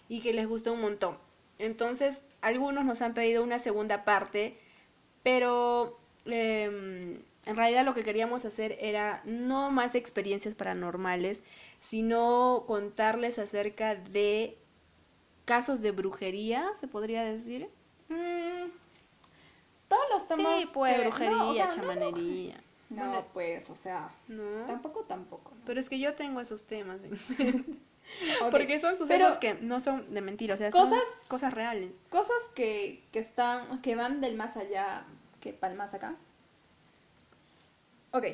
[0.09, 1.17] y que les gustó un montón.
[1.59, 4.57] Entonces, algunos nos han pedido una segunda parte,
[5.23, 11.43] pero em, en realidad lo que queríamos hacer era no más experiencias paranormales,
[11.81, 14.57] sino contarles acerca de
[15.51, 17.69] casos de brujería, se podría decir.
[18.09, 18.71] Mm,
[19.89, 20.61] todos los temas.
[20.61, 22.61] Sí, pues, que- brujería, no, o sea, no, chamanería.
[22.91, 24.65] No, Bueno, pues, o sea, No.
[24.67, 25.51] tampoco, tampoco.
[25.57, 25.61] ¿no?
[25.67, 26.99] Pero es que yo tengo esos temas.
[28.43, 31.53] Ok, Porque son sucesos pero- que no son de mentira, o sea, Cosas- son cosas
[31.55, 32.01] reales.
[32.11, 35.05] Cosas que, que están, que van del más allá
[35.41, 36.17] que para el más acá.
[38.13, 38.25] Ok,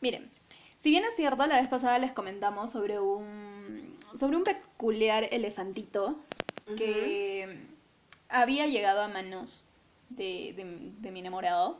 [0.00, 0.30] miren,
[0.76, 6.16] si bien es cierto, la vez pasada les comentamos sobre un, sobre un peculiar elefantito
[6.76, 7.66] que
[8.28, 9.66] había llegado a manos
[10.10, 11.78] de, de- de mi enamorado.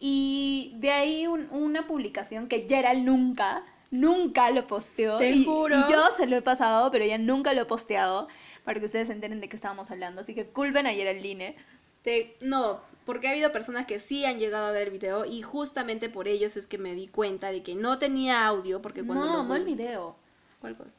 [0.00, 5.18] Y de ahí un- una publicación que Gerald nunca, nunca lo posteó.
[5.18, 5.76] Te y, juro.
[5.76, 8.28] y yo se lo he pasado, pero ella nunca lo ha posteado
[8.64, 10.20] para que ustedes se enteren de qué estábamos hablando.
[10.20, 11.56] Así que culpen a Geraldine.
[12.02, 15.42] Te- no, porque ha habido personas que sí han llegado a ver el video y
[15.42, 19.24] justamente por ellos es que me di cuenta de que no tenía audio porque cuando
[19.26, 20.14] No, lo no el video.
[20.60, 20.90] ¿Cuál cosa?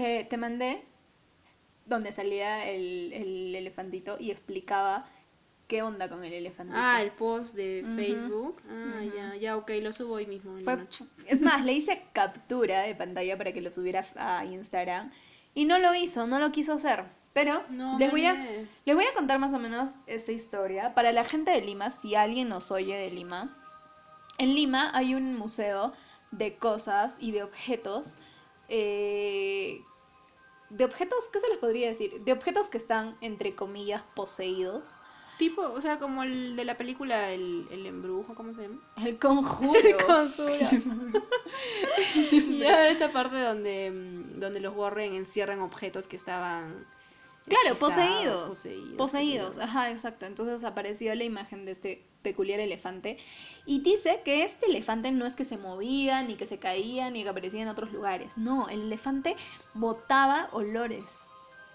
[0.00, 0.82] Eh, te mandé
[1.86, 5.06] donde salía el, el elefantito y explicaba
[5.66, 6.78] qué onda con el elefantito.
[6.80, 7.82] Ah, el post de.
[7.96, 8.60] Facebook.
[8.70, 10.52] Ah, ya, ya, ok, lo subo hoy mismo.
[10.52, 11.04] en la Fue, noche.
[11.26, 15.10] es más, le hice captura de pantalla para que lo subiera a Instagram
[15.54, 17.04] y no lo hizo, no lo quiso hacer.
[17.32, 18.34] Pero No, les, voy a,
[18.84, 20.92] les voy a contar más o menos esta historia.
[20.94, 23.54] Para la gente de Lima, si alguien nos oye de Lima,
[24.38, 25.92] en Lima hay un museo
[26.30, 28.16] de cosas y de objetos.
[28.68, 29.80] eh,
[30.70, 32.22] de objetos, ¿qué se les podría decir?
[32.24, 34.94] De objetos que están, entre comillas, poseídos.
[35.38, 38.80] Tipo, o sea, como el de la película El, el Embrujo, ¿cómo se llama?
[39.04, 39.80] El conjuro.
[42.58, 46.84] ya esa parte donde, mm, donde los Warren encierran objetos que estaban.
[47.48, 48.42] Claro, poseídos.
[48.42, 48.96] Poseídos.
[48.96, 50.26] Poseídos, ajá, exacto.
[50.26, 53.18] Entonces apareció la imagen de este peculiar elefante
[53.64, 57.22] y dice que este elefante no es que se movía, ni que se caía, ni
[57.22, 58.36] que aparecía en otros lugares.
[58.36, 59.36] No, el elefante
[59.74, 61.24] botaba olores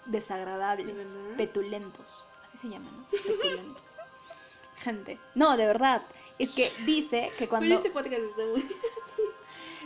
[0.06, 2.26] desagradables, petulentos.
[2.44, 3.06] Así se llaman, ¿no?
[3.08, 3.96] Petulentos.
[4.76, 6.02] Gente, no, de verdad.
[6.38, 7.74] Es que dice que cuando...
[7.74, 8.60] Este podcast está muy...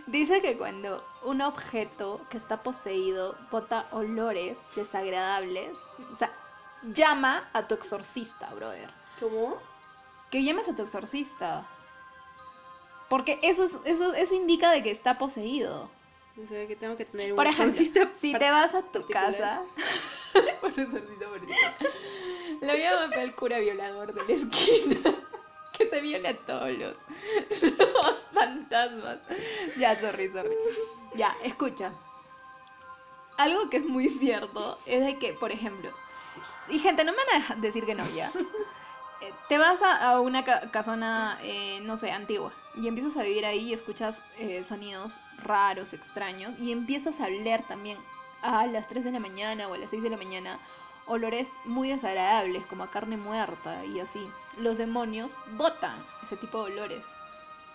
[0.09, 5.77] Dice que cuando un objeto que está poseído bota olores desagradables,
[6.12, 6.31] o sea,
[6.94, 8.90] llama a tu exorcista, brother.
[9.21, 9.57] ¿Cómo?
[10.31, 11.66] Que llames a tu exorcista.
[13.11, 15.90] Porque eso, es- eso, eso indica de que está poseído.
[16.42, 17.79] O sea, que tengo que tener un Por ejemplo,
[18.21, 19.33] si te vas a tu particular.
[19.35, 19.62] casa...
[20.61, 21.77] Por exorcista particular.
[22.62, 25.14] Lo llama el cura violador de la esquina.
[25.78, 26.96] Se viola a todos los,
[27.62, 29.18] los fantasmas.
[29.76, 30.50] Ya, sorry, sorry.
[31.14, 31.92] Ya, escucha.
[33.36, 35.90] Algo que es muy cierto es de que, por ejemplo,
[36.68, 38.30] y gente, no me van a decir que no ya.
[39.20, 43.46] Eh, Te vas a, una ca- casona, eh, no sé, antigua, y empiezas a vivir
[43.46, 47.96] ahí y escuchas eh, sonidos raros, extraños, y empiezas a oler también
[48.42, 50.58] a las 3 de la mañana o a las 6 de la mañana
[51.06, 54.20] olores muy desagradables, como a carne muerta y así.
[54.59, 57.14] Los demonios botan ese tipo de olores.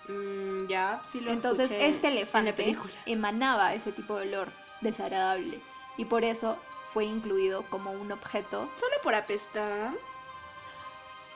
[0.08, 4.50] Mm, ya, sí lo Entonces este elefante emanaba ese tipo de olor
[4.82, 5.62] desagradable
[5.98, 6.58] y por eso
[6.93, 8.69] fue incluido como un objeto.
[8.80, 9.93] Solo por apestar.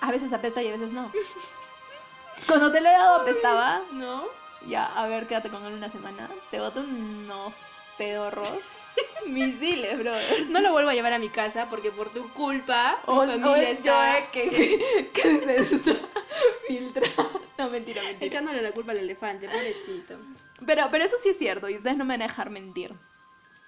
[0.02, 1.12] A veces apesta y a veces no.
[2.48, 4.26] Cuando te lo he dado apestaba, ¿No?
[4.68, 6.30] ya, a ver, quédate con él una semana.
[6.52, 8.50] Te boto unos pedorros.
[9.28, 10.14] Misiles, bro.
[10.50, 13.40] No lo vuelvo a llevar a mi casa porque por tu culpa O, mi o
[13.40, 13.94] familia es yo
[14.32, 15.96] que, que se está
[16.68, 17.42] filtrando.
[17.58, 18.26] No, mentira, mentira.
[18.26, 20.16] echándole la culpa al elefante, pobrecito.
[20.66, 22.94] Pero, pero eso sí es cierto y ustedes no me van a dejar mentir.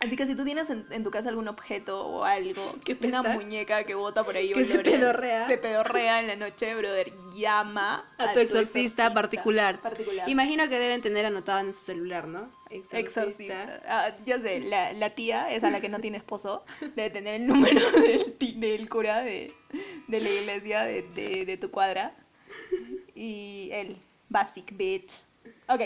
[0.01, 3.21] Así que si tú tienes en, en tu casa algún objeto o algo, ¿Que una
[3.21, 5.45] muñeca que bota por ahí Que se pedorrea.
[5.47, 9.79] se pedorrea en la noche, brother, llama A tu exorcista particular.
[9.81, 10.29] particular.
[10.29, 12.49] Imagino que deben tener anotado en su celular, ¿no?
[12.93, 13.81] Exorcista.
[13.87, 16.63] Ah, ya sé, la, la tía, esa la que no tiene esposo,
[16.95, 17.81] debe tener el número
[18.39, 19.53] del, del cura de,
[20.07, 22.15] de la iglesia de, de, de tu cuadra.
[23.15, 23.97] Y él,
[24.29, 25.23] basic bitch.
[25.67, 25.81] Ok,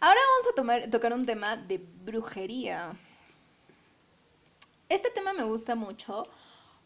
[0.00, 2.96] ahora vamos a tomar, tocar un tema de brujería.
[4.88, 6.26] Este tema me gusta mucho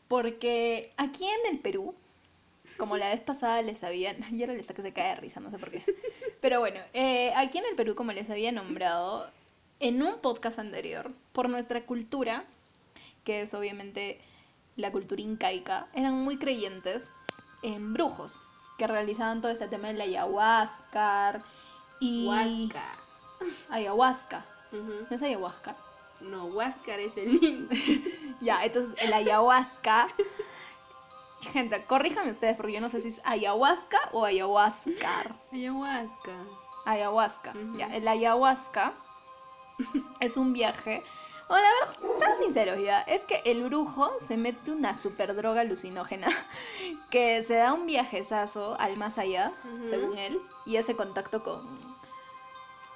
[0.08, 1.94] porque aquí en el Perú,
[2.76, 5.50] como la vez pasada les había, y ahora les saca se cae de risa, no
[5.50, 5.84] sé por qué.
[6.40, 9.30] Pero bueno, eh, aquí en el Perú, como les había nombrado
[9.78, 12.44] en un podcast anterior, por nuestra cultura,
[13.24, 14.20] que es obviamente
[14.76, 17.10] la cultura incaica, eran muy creyentes
[17.62, 18.42] en brujos,
[18.78, 21.42] que realizaban todo este tema de la ayahuasca
[22.00, 22.28] y...
[23.70, 24.44] Ayahuasca.
[24.72, 25.76] ¿No es ayahuasca?
[26.22, 27.68] No, Huáscar es el niño.
[28.40, 30.08] Ya, entonces el ayahuasca.
[31.52, 35.36] Gente, corríjame ustedes porque yo no sé si es ayahuasca o ayahuascar.
[35.52, 36.32] Ayahuasca.
[36.84, 37.54] Ayahuasca.
[37.76, 38.94] Ya, el ayahuasca
[40.18, 41.04] es un viaje.
[41.48, 43.02] Bueno, a ver, sean sinceros ya.
[43.02, 46.28] Es que el brujo se mete una super droga alucinógena
[47.10, 49.52] que se da un viajezazo al más allá,
[49.88, 51.60] según él, y hace contacto con,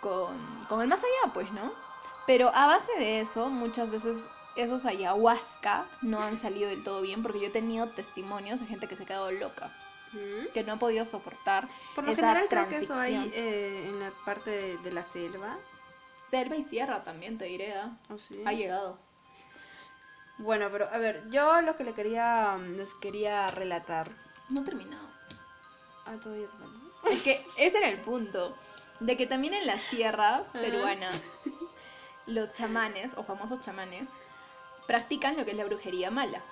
[0.01, 1.86] con, con el más allá, pues, ¿no?
[2.27, 7.23] Pero a base de eso, muchas veces esos ayahuasca no han salido del todo bien
[7.23, 9.71] porque yo he tenido testimonios de gente que se ha quedado loca,
[10.13, 10.51] Ujú.
[10.53, 13.45] que no ha podido soportar Por lo esa general creo que eso hay transición.
[13.45, 15.57] eh, en la parte de, de la selva.
[16.31, 17.75] Selva y sierra también, te diré.
[17.75, 17.97] ¿ah?
[18.09, 18.43] ¿o sí?
[18.45, 18.99] Ha llegado.
[20.39, 24.11] Bueno, pero a ver, yo lo que le quería, les quería relatar.
[24.51, 25.07] No he terminado.
[26.05, 27.15] Ah, todavía te.
[27.15, 28.57] Es que ese era el punto.
[29.01, 31.11] De que también en la sierra peruana,
[32.27, 34.11] los chamanes, o famosos chamanes,
[34.87, 36.43] practican lo que es la brujería mala.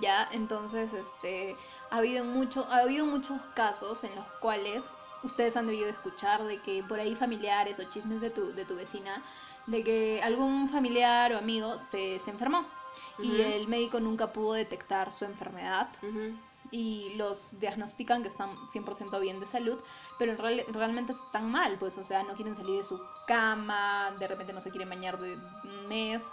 [0.00, 1.56] Ya, entonces, este,
[1.90, 4.82] ha habido, mucho, ha habido muchos casos en los cuales
[5.22, 8.76] ustedes han debido escuchar de que por ahí familiares o chismes de tu, de tu
[8.76, 9.22] vecina,
[9.66, 12.64] de que algún familiar o amigo se, se enfermó
[13.18, 15.88] y el médico nunca pudo detectar su enfermedad.
[16.76, 19.78] Y los diagnostican que están 100% bien de salud,
[20.18, 24.10] pero en real- realmente están mal, pues, o sea, no quieren salir de su cama,
[24.18, 25.36] de repente no se quieren bañar de
[25.88, 26.24] mes,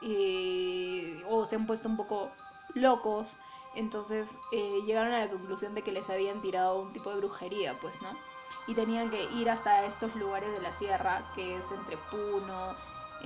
[0.00, 2.30] eh, o se han puesto un poco
[2.74, 3.36] locos,
[3.74, 7.76] entonces eh, llegaron a la conclusión de que les habían tirado un tipo de brujería,
[7.82, 8.08] pues, ¿no?
[8.66, 12.74] Y tenían que ir hasta estos lugares de la sierra, que es entre Puno,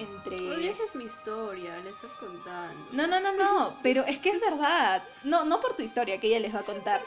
[0.01, 0.69] entre...
[0.69, 2.87] Esa es mi historia, le estás contando.
[2.93, 5.03] No, no, no, no, pero es que es verdad.
[5.25, 7.01] No, no por tu historia que ella les va a contar.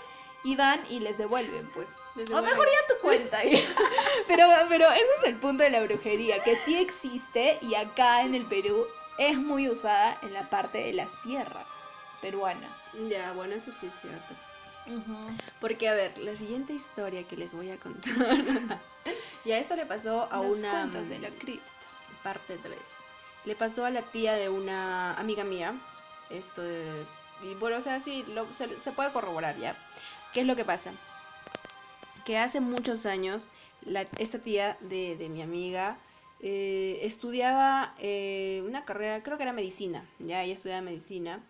[0.43, 1.89] Y van y les devuelven, pues.
[2.15, 3.41] Les O mejor ya tu cuenta.
[4.27, 8.33] pero, pero ese es el punto de la brujería, que sí existe y acá en
[8.33, 8.85] el Perú
[9.17, 11.63] es muy usada en la parte de la sierra
[12.21, 12.67] peruana.
[13.09, 14.33] Ya, bueno, eso sí es cierto.
[15.59, 18.11] Porque, a ver, la siguiente historia que les voy a contar.
[19.45, 20.87] y a eso le pasó a Los una.
[20.87, 21.80] de la cripta.
[22.23, 22.77] Parte 3.
[23.45, 25.73] Le pasó a la tía de una amiga mía.
[26.29, 26.61] Esto
[27.43, 28.23] Y bueno, o sea, sí,
[28.79, 29.75] se puede corroborar ya.
[30.33, 30.91] ¿Qué es lo que pasa?
[32.25, 33.47] Que hace muchos años,
[33.83, 35.97] la- esta tía de, de mi amiga
[36.39, 40.05] eh, estudiaba eh, una carrera, creo que era medicina.
[40.19, 41.41] Ya, ella estudiaba medicina.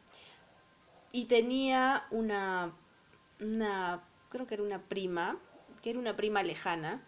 [1.12, 2.72] Y tenía una,
[3.42, 5.38] una, creo que era una prima,
[5.84, 7.02] que era una prima lejana,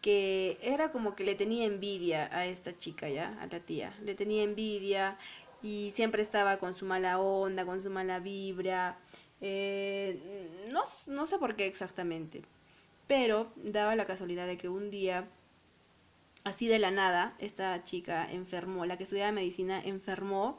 [0.00, 3.94] que era como que le tenía envidia a esta chica ya, a la tía.
[4.04, 5.18] Le tenía envidia
[5.62, 8.98] y siempre estaba con su mala onda, con su mala vibra.
[9.40, 12.42] eh, no, no sé por qué exactamente,
[13.08, 15.28] pero daba la casualidad de que un día,
[16.44, 20.58] así de la nada, esta chica enfermó, la que estudiaba medicina enfermó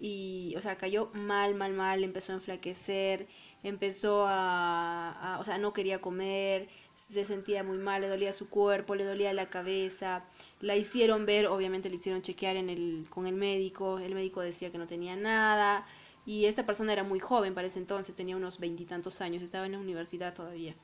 [0.00, 3.28] y, o sea, cayó mal, mal, mal, empezó a enflaquecer,
[3.62, 8.48] empezó a, a- o sea, no quería comer, se sentía muy mal, le dolía su
[8.48, 10.24] cuerpo, le dolía la cabeza,
[10.60, 14.72] la hicieron ver, obviamente le hicieron chequear en el, con el médico, el médico decía
[14.72, 15.86] que no tenía nada,
[16.26, 19.72] y esta persona era muy joven para ese entonces, tenía unos veintitantos años, estaba en
[19.72, 20.74] la universidad todavía.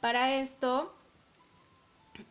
[0.00, 0.92] Para esto,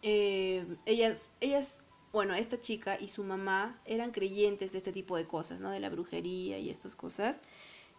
[0.02, 5.26] eh, ellas, ellas, bueno, esta chica y su mamá eran creyentes de este tipo de
[5.26, 5.72] cosas, ¿no?
[5.72, 7.42] De la brujería y estas cosas.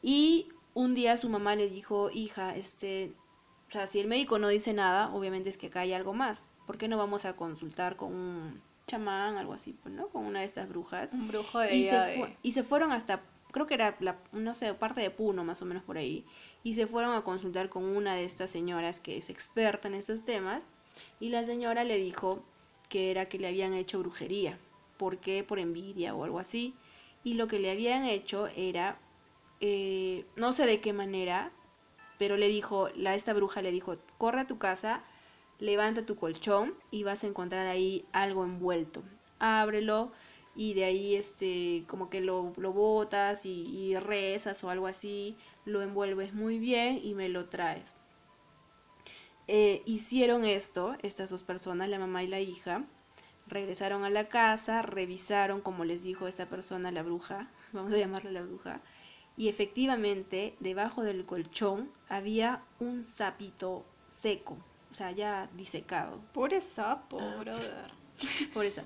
[0.02, 3.14] Y un día su mamá le dijo, hija, este,
[3.68, 6.48] o sea, si el médico no dice nada, obviamente es que acá hay algo más.
[6.66, 10.08] ¿Por qué no vamos a consultar con un chamán, algo así, pues, ¿no?
[10.08, 11.12] Con una de estas brujas.
[11.12, 13.20] Un brujo de Y se, y se fueron hasta,
[13.52, 16.24] creo que era, la, no sé, parte de Puno, más o menos por ahí.
[16.64, 20.24] Y se fueron a consultar con una de estas señoras que es experta en estos
[20.24, 20.68] temas.
[21.20, 22.42] Y la señora le dijo
[22.88, 24.58] que era que le habían hecho brujería.
[24.96, 25.44] ¿Por qué?
[25.44, 26.74] Por envidia o algo así.
[27.22, 28.98] Y lo que le habían hecho era,
[29.60, 31.52] eh, no sé de qué manera,
[32.18, 35.02] pero le dijo, la, esta bruja le dijo, corre a tu casa,
[35.58, 39.02] levanta tu colchón y vas a encontrar ahí algo envuelto.
[39.38, 40.12] Ábrelo
[40.56, 45.82] y de ahí este como que lo, lo botas y, rezas o algo así, lo
[45.82, 47.94] envuelves muy bien y me lo traes.
[49.46, 52.84] Eh, hicieron esto, estas dos personas, la mamá y la hija,
[53.46, 58.32] regresaron a la casa, revisaron, como les dijo esta persona, la bruja, vamos a llamarla
[58.32, 58.82] la bruja,
[59.38, 64.58] y efectivamente debajo del colchón había un sapito seco,
[64.90, 67.36] o sea, ya disecado, Pobre sapo, Ah.
[67.40, 67.90] brother.
[68.52, 68.82] por eso.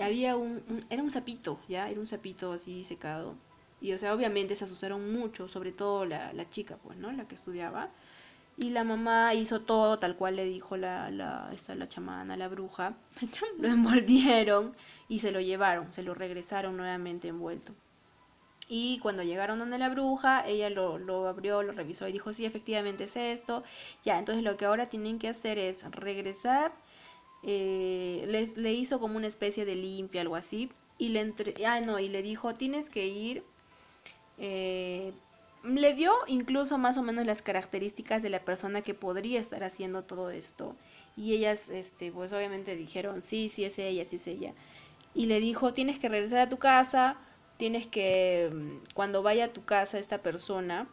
[0.00, 3.36] Había un, un- era un sapito, ya, era un sapito así secado.
[3.80, 7.12] Y o sea, obviamente se asustaron mucho, sobre todo la, la chica, pues, ¿no?
[7.12, 7.90] La que estudiaba.
[8.56, 12.48] Y la mamá hizo todo tal cual le dijo la, la, esta, la chamana, la
[12.48, 12.94] bruja.
[13.58, 14.74] Lo envolvieron
[15.08, 17.74] y se lo llevaron, se lo regresaron nuevamente envuelto.
[18.68, 22.44] Y cuando llegaron donde la bruja, ella lo, lo abrió, lo revisó y dijo, sí,
[22.46, 23.62] efectivamente es esto.
[24.04, 26.72] Ya, entonces lo que ahora tienen que hacer es regresar.
[27.42, 30.70] eh, les, le hizo como una especie de limpia, algo así.
[30.98, 31.54] Y le, entre...
[31.66, 33.44] ah, no, y le dijo, tienes que ir
[34.38, 35.12] eh,
[35.64, 40.04] le dio incluso más o menos las características de la persona que podría estar haciendo
[40.04, 40.76] todo esto.
[41.16, 44.52] Y ellas, este, pues obviamente dijeron, sí, sí es ella, sí es ella.
[45.14, 47.16] Y le dijo, tienes que regresar a tu casa,
[47.56, 50.88] tienes que, mm, cuando vaya a tu casa esta persona,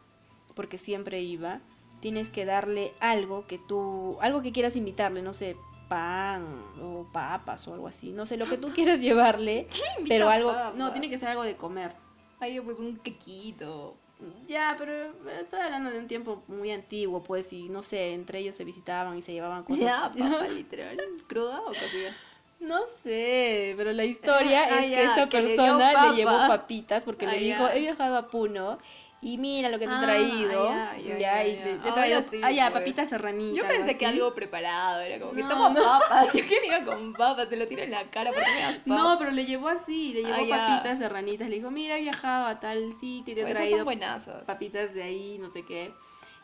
[0.55, 1.61] porque siempre iba,
[1.99, 5.55] tienes que darle algo que tú, algo que quieras invitarle, no sé,
[5.87, 6.45] pan
[6.81, 9.67] o papas o algo así, no sé, lo que tú quieras llevarle,
[10.07, 11.93] pero algo, no, tiene que ser algo de comer.
[12.39, 13.95] Ay, pues un quequito.
[14.47, 18.55] Ya, pero estoy hablando de un tiempo muy antiguo, pues, y no sé, entre ellos
[18.55, 19.81] se visitaban y se llevaban cosas.
[19.81, 20.97] Ya, papa, literal.
[21.27, 22.15] ¿Cruda o cocida?
[22.61, 27.25] No sé, pero la historia Ah, es que esta que persona le, llevó papitas porque
[27.25, 27.73] Ah, le dijo, ya.
[27.75, 28.77] he viajado a Puno
[29.19, 30.69] y mira lo que te he Ah, traído.
[30.69, 32.81] ya, ya, y le he traído, sí, ah, ya, pues.
[32.81, 33.57] papitas serranitas.
[33.57, 35.81] Yo pensé que algo preparado, era como que toma no.
[35.81, 36.33] papas.
[36.33, 38.85] Yo que iba con papas, te lo tiro en la cara porque me das papas.
[38.85, 41.49] No, pero le llevó así, le llevó Ah, papitas serranitas.
[41.49, 43.85] Le dijo, mira, he viajado a tal sitio y te he Esas traído
[44.45, 45.93] papitas de ahí, no sé qué.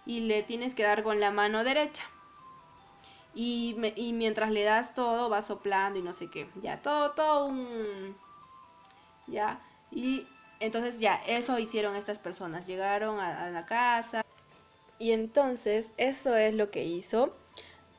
[0.07, 2.03] Y le tienes que dar con la mano derecha.
[3.39, 6.49] Y, y mientras le das todo, va soplando y no sé qué.
[6.63, 8.17] Ya, todo, todo un...
[9.27, 9.61] Ya.
[9.91, 10.25] Y
[10.59, 12.65] entonces ya, eso hicieron estas personas.
[12.65, 14.25] Llegaron a, la casa.
[14.97, 17.31] Y entonces, eso es lo que hizo.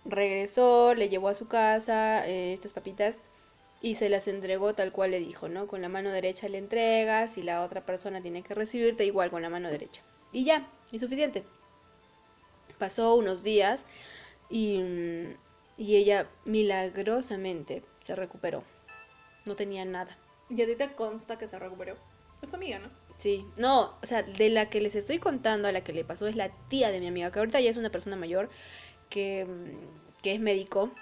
[0.05, 3.21] Regresó, le llevó a su casa eh, estas papitas
[3.81, 5.69] y se las entregó tal cual le dijo, ¿no?
[5.69, 9.43] Con la mano derecha le entregas y la otra persona tiene que recibirte igual con
[9.43, 10.03] la mano derecha.
[10.33, 11.45] Y ya, es suficiente.
[12.77, 13.87] Pasó unos días
[14.51, 15.37] y, mm,
[15.77, 18.65] y ella milagrosamente se recuperó.
[19.45, 20.17] No tenía nada.
[20.51, 21.97] Y a ti te consta que se recuperó.
[22.43, 22.89] Es tu amiga, ¿no?
[23.17, 26.29] Sí, no, o sea, de la que les estoy contando, a la que le pasó
[26.29, 28.49] es la tía de mi amiga, que ahorita ya es una persona mayor
[29.11, 30.93] que, mm, que es médico.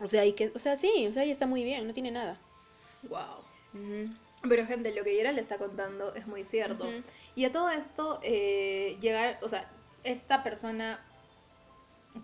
[0.00, 2.10] O sea, y que, o sea, sí, o sea, ella está muy bien, no tiene
[2.10, 2.38] nada.
[3.08, 3.44] Wow.
[4.48, 6.90] Pero gente, lo que Yera le está contando es muy cierto.
[7.34, 9.70] Y a todo esto, eh, llegar, o sea,
[10.02, 11.00] esta persona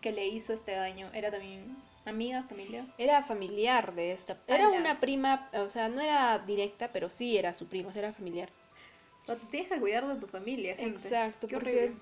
[0.00, 2.86] que le hizo este daño era también amiga, familia.
[2.98, 4.38] Era familiar de esta.
[4.46, 4.78] Era Ala.
[4.78, 8.12] una prima, o sea, no era directa, pero sí era su prima, o sea, era
[8.12, 8.50] familiar.
[9.28, 11.08] O te tienes que cuidar de tu familia, gente.
[11.08, 12.00] Exacto, Qué porque horrible.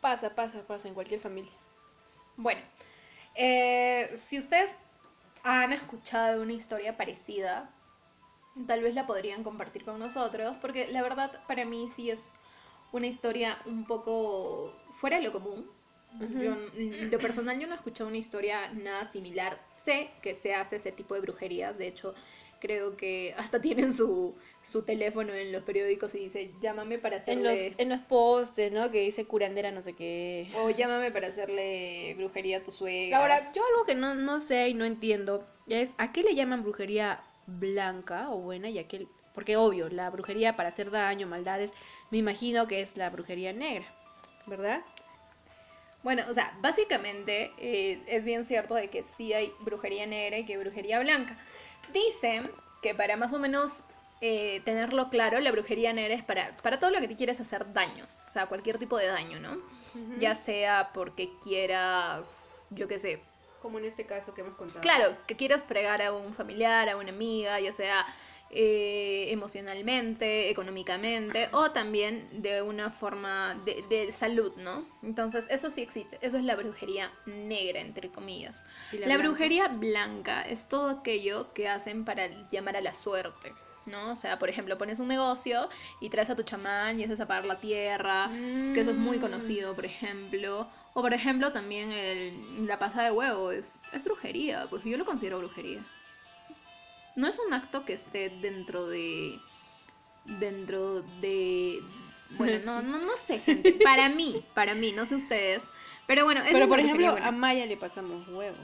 [0.00, 1.52] pasa, pasa, pasa en cualquier familia.
[2.36, 2.60] Bueno,
[3.34, 4.74] eh, si ustedes
[5.42, 7.70] han escuchado una historia parecida,
[8.66, 12.34] tal vez la podrían compartir con nosotros, porque la verdad para mí sí es
[12.92, 15.70] una historia un poco fuera de lo común.
[16.20, 16.42] Ujú.
[16.42, 16.56] Yo,
[17.10, 19.58] lo personal yo no he escuchado una historia nada similar.
[19.84, 22.14] Sé que se hace ese tipo de brujerías, de hecho
[22.60, 27.42] creo que hasta tienen su, su teléfono en los periódicos y dice llámame para En
[27.42, 27.82] los, hacerle...
[27.82, 28.92] en los postes, ¿no?
[28.92, 30.46] Que dice curandera, no sé qué.
[30.54, 33.18] O llámame para hacerle brujería a tu suegra.
[33.18, 36.62] Ahora, yo algo que no, no sé y no entiendo es a qué le llaman
[36.62, 39.08] brujería blanca o buena y a qué...
[39.34, 41.72] Porque obvio, la brujería para hacer daño, maldades,
[42.12, 43.86] me imagino que es la brujería negra,
[44.46, 44.82] ¿verdad?
[46.02, 50.44] Bueno, o sea, básicamente eh, es bien cierto de que sí hay brujería negra y
[50.44, 51.36] que hay brujería blanca.
[51.92, 52.50] Dicen
[52.82, 53.84] que para más o menos
[54.20, 57.72] eh, tenerlo claro, la brujería negra es para, para todo lo que te quieres hacer
[57.72, 58.06] daño.
[58.28, 59.58] O sea, cualquier tipo de daño, ¿no?
[60.18, 63.20] Ya sea porque quieras, yo qué sé,
[63.60, 64.80] Como en este caso que hemos contado.
[64.80, 68.06] Claro, que quieras fregar a un familiar, a una amiga, ya sea
[68.52, 74.84] eh, emocionalmente, económicamente o también de una forma de, de salud, ¿no?
[75.02, 76.18] Entonces, eso sí existe.
[76.20, 78.62] Eso es la brujería negra, entre comillas.
[78.92, 79.28] ¿Y La, la blanca?
[79.28, 83.52] brujería blanca es todo aquello que hacen para llamar a la suerte.
[83.84, 84.12] ¿No?
[84.12, 85.68] O sea, por ejemplo, pones un negocio
[86.00, 88.30] y traes a tu chamán y haces a pagar la tierra,
[88.72, 89.20] que eso es muy Mm.
[89.20, 90.68] conocido, por ejemplo.
[90.94, 95.04] O por ejemplo, también el- la pasada de huevo es, es brujería, pues yo lo
[95.04, 95.84] considero brujería.
[97.16, 99.38] No es un acto que esté dentro de.
[100.24, 101.82] dentro de.
[102.30, 103.72] Bueno, no, no, no sé, gente.
[103.84, 105.62] Para mí, para mí, no sé ustedes.
[106.06, 107.32] Pero bueno, Pero por ejemplo, brujería a.
[107.32, 108.56] Maya le pasamos huevo.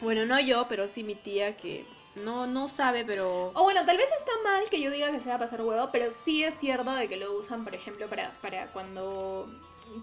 [0.00, 1.86] Bueno, no yo, pero sí mi tía que
[2.16, 3.52] no, no sabe, pero...
[3.54, 6.42] O bueno, tal vez está mal que yo diga que sea pasar huevo, pero sí
[6.42, 9.48] es cierto de que lo usan, por ejemplo, para, para cuando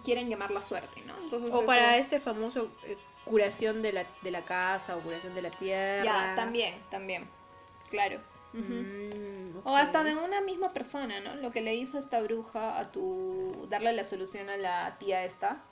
[0.06, 1.14] quieren llamar la suerte, ¿no?
[1.24, 5.36] Entonces O eso- para este famoso eh, curación de la, de la casa o curación
[5.36, 6.04] de la tierra.
[6.06, 7.30] Ya, también, también.
[7.92, 8.20] Claro.
[8.54, 11.36] Mm, O hasta de una misma persona, ¿no?
[11.36, 13.68] Lo que le hizo esta bruja a tu...
[13.70, 15.64] darle la solución a la tía esta,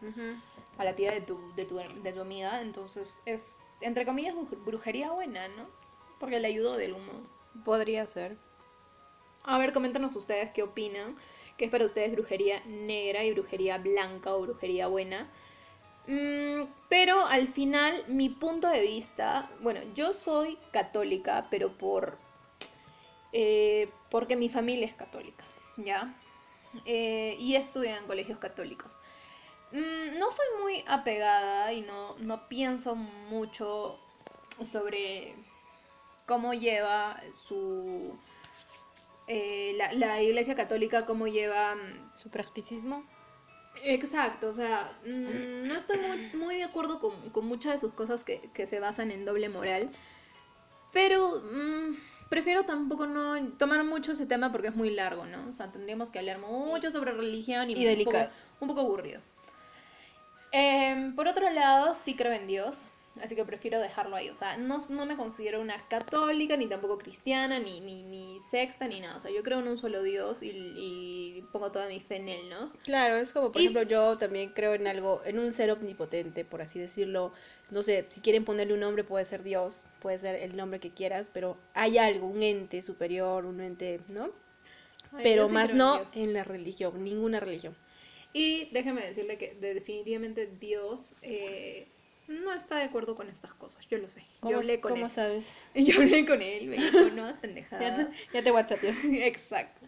[0.78, 4.64] a la tía de tu, de tu, de tu amiga, entonces es, entre comillas, bru-
[4.64, 5.68] brujería buena, ¿no?
[6.20, 7.22] Porque le ayudó de algún modo.
[7.66, 8.38] Podría ser.
[9.44, 11.18] A ver, coméntanos ustedes qué opinan,
[11.58, 15.30] qué es para ustedes brujería negra y brujería blanca o brujería buena.
[16.10, 22.18] Mm, pero al final, mi punto de vista, bueno, yo soy católica, pero por...
[23.32, 25.43] eh, porque mi familia es católica,
[25.78, 26.16] ¿ya?
[26.86, 28.97] Eh, y estudié en colegios católicos.
[29.72, 33.99] Mm, no soy muy apegada y no, no pienso mucho
[34.64, 35.36] sobre
[36.26, 38.18] cómo lleva su...
[39.28, 41.76] eh, la, la iglesia católica, cómo lleva...
[41.76, 43.05] mm, ¿Su practicismo?
[43.84, 47.94] Exacto, o sea, mm, no estoy muy, muy de acuerdo con, con muchas de sus
[47.94, 49.90] cosas que, que se basan en doble moral,
[50.92, 51.96] pero mm,
[52.30, 55.48] prefiero tampoco no tomar mucho ese tema porque es muy largo, ¿no?
[55.50, 58.26] O sea, tendríamos que hablar mucho sobre religión y, Y un, delicado.
[58.30, 59.22] poco, un poco aburrido.
[60.52, 62.86] Em, por otro lado, sí creo en Dios,
[63.22, 64.30] así que prefiero dejarlo ahí.
[64.30, 68.88] O sea, no, no me considero una católica, ni tampoco cristiana, ni, ni, ni sexta,
[68.88, 69.18] ni nada.
[69.18, 72.30] O sea, yo creo en un solo Dios y, y pongo toda mi fe en
[72.30, 72.72] él, ¿no?
[72.84, 76.46] Claro, es como, por Y ejemplo, yo también creo en algo, en un ser omnipotente,
[76.46, 77.34] por así decirlo.
[77.72, 80.92] No sé, si quieren ponerle un nombre, puede ser Dios, puede ser el nombre que
[80.92, 84.32] quieras, pero hay algo, un ente superior, un ente, ¿no?
[85.12, 86.10] Ay, pero sí más en no Dios.
[86.16, 87.76] en la religión, ninguna religión.
[88.34, 91.88] Y déjeme decirle que de- definitivamente Dios eh,
[92.30, 93.86] no está de acuerdo con estas cosas.
[93.90, 94.24] Yo lo sé.
[94.40, 95.12] ¿Cómo, yo hablé con cómo él.
[95.12, 95.52] sabes?
[95.76, 98.10] Yo hablé con él, me dijo, no, es Ya pendejada.
[98.10, 98.80] te, ya te WhatsApp.
[99.04, 99.86] Exacto.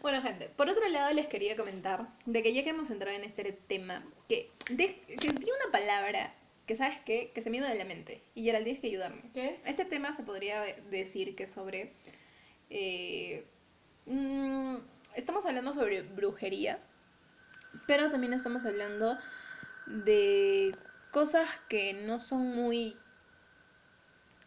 [0.00, 3.24] Bueno, gente, por otro lado les quería comentar de que ya que hemos entrado en
[3.24, 6.34] este tema, que, de, que una palabra
[6.66, 7.30] que, ¿sabes qué?
[7.34, 8.22] Que se me ha ido de la mente.
[8.34, 9.22] Y Gerald, tienes que ayudarme.
[9.34, 9.60] ¿Qué?
[9.64, 11.92] Este tema se podría de- decir que sobre...
[12.70, 13.44] eh,
[14.06, 14.76] mm,
[15.14, 16.80] estamos hablando sobre brujería,
[17.86, 19.16] pero también estamos hablando
[19.86, 20.74] de
[21.16, 22.94] cosas que no son muy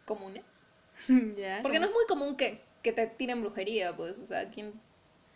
[0.04, 0.44] comunes.
[1.36, 1.58] ya.
[1.62, 4.72] Porque no es muy común que, que te tiren brujería, pues, o sea, ¿quién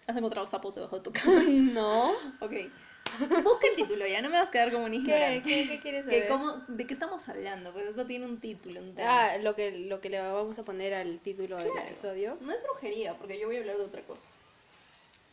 [0.06, 1.42] has encontrado sapos debajo de tu casa?
[1.48, 2.12] No.
[2.40, 2.52] ok.
[3.42, 5.42] Busca el título, ya no me vas a quedar como un ¿Qué, ignorante.
[5.42, 6.28] qué, qué quieres Que saber?
[6.28, 7.72] cómo- ¿De qué estamos hablando?
[7.72, 9.08] Pues esto tiene un título, un tema.
[9.32, 12.38] Ah, lo que, lo que le vamos a poner al título del episodio.
[12.42, 14.28] No es brujería, porque yo voy a hablar de otra cosa.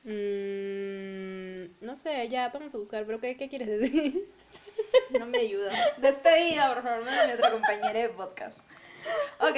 [0.04, 4.28] Mm, no sé, ya vamos a buscar, pero ¿qué, qué quieres decir?
[5.20, 5.72] No me ayuda.
[5.98, 8.60] Despedida, por favor, mándame otra compañera de podcast.
[9.40, 9.56] Ok,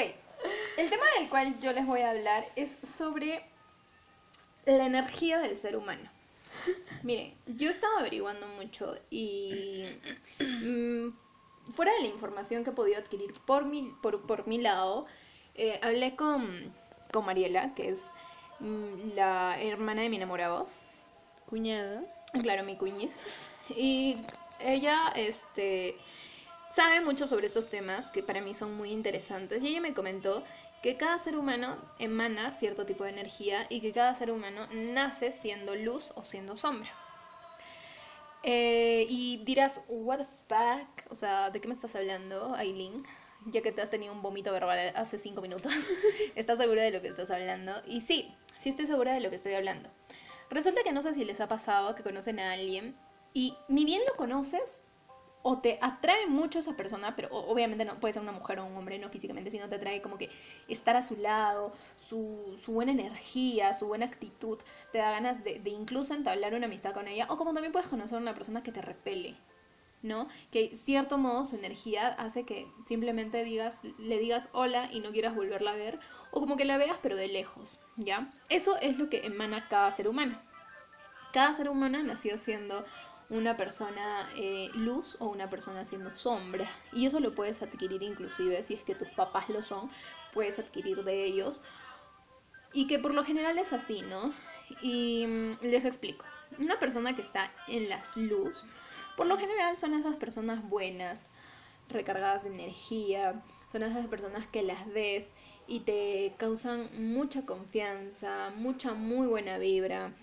[0.77, 3.45] el tema del cual yo les voy a hablar es sobre
[4.65, 6.09] la energía del ser humano.
[7.03, 9.85] Miren, yo estaba averiguando mucho y
[10.39, 11.09] mm,
[11.75, 15.05] fuera de la información que he podido adquirir por mi, por, por mi lado,
[15.55, 16.73] eh, hablé con,
[17.11, 18.07] con Mariela, que es
[18.59, 20.67] mm, la hermana de mi enamorado.
[21.49, 22.03] Cuñada.
[22.41, 23.13] Claro, mi cuñiz.
[23.69, 24.17] Y
[24.63, 25.97] ella, este,
[26.75, 29.63] sabe mucho sobre estos temas que para mí son muy interesantes.
[29.63, 30.43] Y ella me comentó
[30.81, 35.31] que cada ser humano emana cierto tipo de energía y que cada ser humano nace
[35.31, 36.89] siendo luz o siendo sombra.
[38.43, 43.05] Eh, y dirás, what the fuck, o sea, ¿de qué me estás hablando, Aileen?
[43.45, 45.71] Ya que te has tenido un vómito verbal hace cinco minutos.
[46.35, 47.73] ¿Estás segura de lo que estás hablando?
[47.87, 49.89] Y sí, sí estoy segura de lo que estoy hablando.
[50.49, 52.95] Resulta que no sé si les ha pasado que conocen a alguien
[53.33, 54.83] y ni bien lo conoces
[55.45, 58.77] o te atrae mucho esa persona, pero obviamente no puede ser una mujer o un
[58.77, 60.29] hombre, no físicamente, sino te atrae como que
[60.69, 64.57] estar a su lado, su, su buena energía, su buena actitud,
[64.93, 67.89] te da ganas de, de incluso entablar una amistad con ella, o como también puedes
[67.89, 69.35] conocer a una persona que te repele,
[70.01, 70.29] ¿no?
[70.49, 75.35] Que cierto modo su energía hace que simplemente digas, le digas hola y no quieras
[75.35, 75.99] volverla a ver,
[76.31, 78.31] o como que la veas pero de lejos, ¿ya?
[78.47, 80.39] Eso es lo que emana cada ser humano.
[81.33, 82.85] Cada ser humano nació siendo
[83.33, 86.67] una persona eh, luz o una persona siendo sombra.
[86.91, 89.89] Y eso lo puedes adquirir inclusive si es que tus papás lo son,
[90.31, 91.63] puedes adquirir de ellos.
[92.73, 94.33] Y que por lo general es así, ¿no?
[94.81, 96.25] Y mm, les explico.
[96.59, 98.63] Una persona que está en las luz,
[99.17, 101.31] por lo general son esas personas buenas,
[101.89, 105.33] recargadas de energía, son esas personas que las ves
[105.67, 110.13] y te causan mucha confianza, mucha muy buena vibra.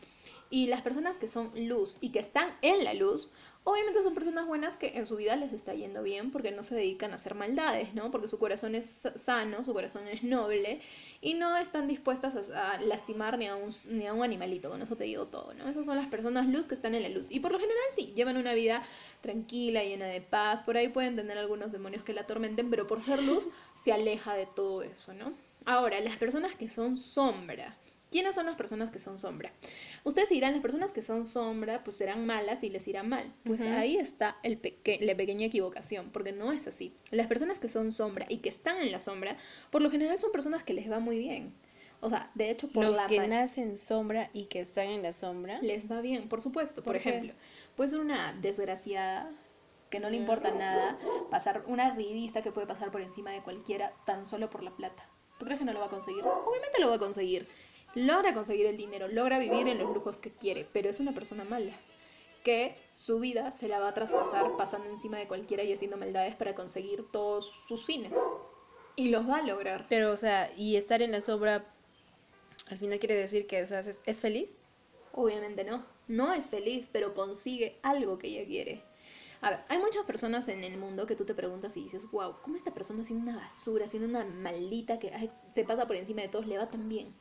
[0.50, 3.30] Y las personas que son luz y que están en la luz,
[3.62, 6.74] obviamente son personas buenas que en su vida les está yendo bien porque no se
[6.74, 8.10] dedican a hacer maldades, ¿no?
[8.10, 10.80] Porque su corazón es sa- sano, su corazón es noble
[11.20, 14.82] y no están dispuestas a, a lastimar ni a, un, ni a un animalito, con
[14.82, 15.68] eso te digo todo, ¿no?
[15.68, 17.30] Esas son las personas luz que están en la luz.
[17.30, 18.82] Y por lo general sí, llevan una vida
[19.20, 23.02] tranquila, llena de paz, por ahí pueden tener algunos demonios que la atormenten, pero por
[23.02, 25.32] ser luz se aleja de todo eso, ¿no?
[25.64, 27.76] Ahora, las personas que son sombra.
[28.10, 29.52] ¿Quiénes son las personas que son sombra?
[30.04, 33.32] Ustedes dirán, las personas que son sombra, pues serán malas y les irá mal.
[33.44, 33.70] Pues Ujú.
[33.72, 36.92] ahí está el peque- la pequeña equivocación, porque no es así.
[37.12, 39.36] Las personas que son sombra y que están en la sombra,
[39.70, 41.54] por lo general son personas que les va muy bien.
[42.00, 45.12] O sea, de hecho, por Los la que nacen sombra y que están en la
[45.12, 45.60] sombra.
[45.60, 46.76] les va bien, por supuesto.
[46.82, 47.34] Por, ¿Por ejemplo,
[47.76, 49.30] puede ser una desgraciada
[49.90, 50.96] que no le importa nada,
[51.30, 55.08] pasar una revista que puede pasar por encima de cualquiera tan solo por la plata.
[55.38, 56.22] ¿Tú crees que no lo va a conseguir?
[56.24, 57.48] Obviamente lo va a conseguir.
[57.94, 61.44] Logra conseguir el dinero, logra vivir en los lujos que quiere, pero es una persona
[61.44, 61.72] mala
[62.42, 66.34] que su vida se la va a traspasar pasando encima de cualquiera y haciendo maldades
[66.34, 68.16] para conseguir todos sus fines.
[68.96, 69.86] Y los va a lograr.
[69.88, 71.64] Pero, o sea, y estar en la sombra,
[72.70, 74.68] al final quiere decir que, o sea, es, es feliz.
[75.12, 75.84] Obviamente no.
[76.08, 78.82] No es feliz, pero consigue algo que ella quiere.
[79.42, 82.34] A ver, hay muchas personas en el mundo que tú te preguntas y dices, wow,
[82.42, 86.20] ¿cómo esta persona siendo una basura, siendo una maldita que ay, se pasa por encima
[86.20, 87.14] de todos, le va tan bien?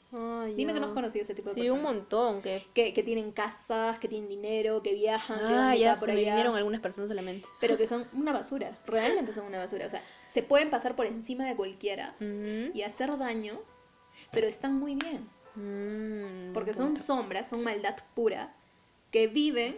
[0.56, 1.78] Dime que no has conocido ese tipo de Sí, personas.
[1.86, 2.42] un montón.
[2.42, 2.66] Que...
[2.74, 6.20] Que, que tienen casas, que tienen dinero, que viajan, Ah, ya acá se por me
[6.26, 7.48] vinieron algunas personas a la mente.
[7.62, 9.88] pero que son una basura, realmente son una basura.
[9.88, 13.62] O sea, se pueden pasar por encima de cualquiera y hacer daño,
[14.32, 15.30] pero están muy bien.
[15.56, 18.54] Mm, Porque son sombras, son maldad pura,
[19.12, 19.78] que viven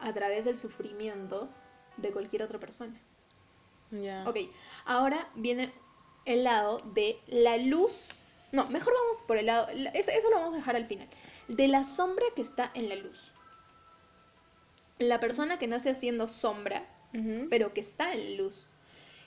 [0.00, 1.48] a través del sufrimiento
[1.96, 2.98] de cualquier otra persona.
[3.90, 4.24] Ya.
[4.28, 4.36] Ok,
[4.84, 5.72] ahora viene
[6.24, 8.20] el lado de la luz.
[8.52, 9.68] No, mejor vamos por el lado.
[9.74, 11.08] la- Eso, lo vamos a dejar al final.
[11.48, 13.32] De la sombra que está en la luz.
[14.98, 16.86] La persona que nace haciendo sombra,
[17.50, 18.66] pero que está en la luz.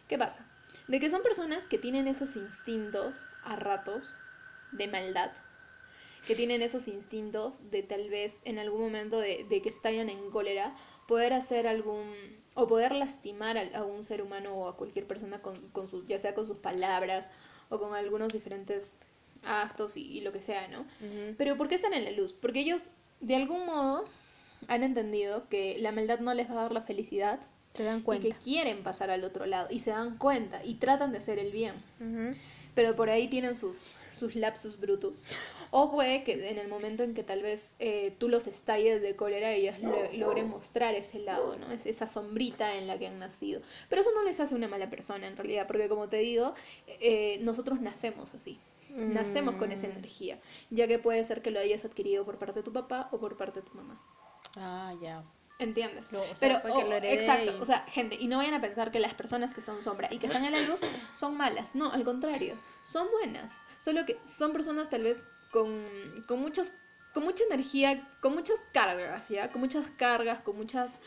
[0.08, 0.46] ¿Qué pasa?
[0.88, 4.16] De que son personas que tienen esos instintos a ratos
[4.74, 5.32] de maldad,
[6.28, 10.30] que tienen esos instintos de tal vez en algún momento de, de que estallan en
[10.30, 10.76] cólera,
[11.08, 12.04] poder hacer algún
[12.54, 16.06] o poder lastimar a, a un ser humano o a cualquier persona con, con sus,
[16.06, 17.32] ya sea con sus palabras
[17.70, 18.94] o con algunos diferentes
[19.44, 20.86] actos y, y lo que sea, ¿no?
[21.38, 22.34] Pero ¿por qué están en la luz?
[22.34, 22.90] Porque ellos
[23.22, 24.06] de algún modo
[24.68, 27.40] han entendido que la maldad no les va a dar la felicidad
[27.74, 28.28] Se dan y cuenta.
[28.28, 31.52] que quieren pasar al otro lado y se dan cuenta y tratan de hacer el
[31.52, 31.74] bien.
[32.76, 35.24] Pero por ahí tienen sus, sus lapsus brutus.
[35.74, 39.16] O puede que en el momento en que tal vez eh, tú los estalles de
[39.16, 41.72] cólera, ellos lo- logren mostrar ese lado, ¿no?
[41.72, 43.62] Es esa sombrita en la que han nacido.
[43.88, 46.54] Pero eso no les hace una mala persona en realidad, porque como te digo,
[46.88, 48.60] eh, nosotros nacemos así.
[48.90, 49.92] Nacemos con esa Mm.
[49.92, 53.20] energía, ya que puede ser que lo hayas adquirido por parte de tu papá o
[53.20, 53.98] por parte de tu mamá.
[54.58, 55.24] Ah, ya.
[55.60, 56.12] ¿Entiendes?
[56.12, 58.38] Lo- o sea, Pero, porque o- lo heredé exacto, y- o sea, gente, y no
[58.40, 60.82] vayan a pensar que las personas que son sombra y que están en la luz
[61.14, 61.74] son malas.
[61.76, 63.62] No, al contrario, son buenas.
[63.80, 65.84] Solo que son personas tal vez con,
[66.28, 66.74] con muchas,
[67.14, 69.50] con mucha energía, con muchas cargas, ¿ya?
[69.50, 71.00] Con muchas cargas, con muchas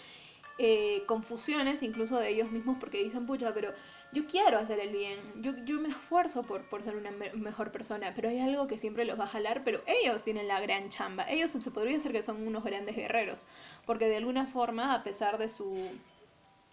[0.59, 3.73] eh, confusiones incluso de ellos mismos porque dicen, pucha, pero
[4.13, 7.73] yo quiero hacer el bien, yo, yo me esfuerzo por, por ser una me- mejor
[7.73, 10.89] persona, pero hay algo que siempre los va a jalar, pero ellos tienen la gran
[10.91, 13.47] chamba, ellos se podría decir que son unos grandes guerreros,
[13.87, 15.77] porque de alguna forma, a pesar de su,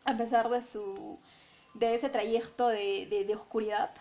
[0.05, 1.19] a pesar de su,
[1.73, 3.91] de ese trayecto de, de, de oscuridad,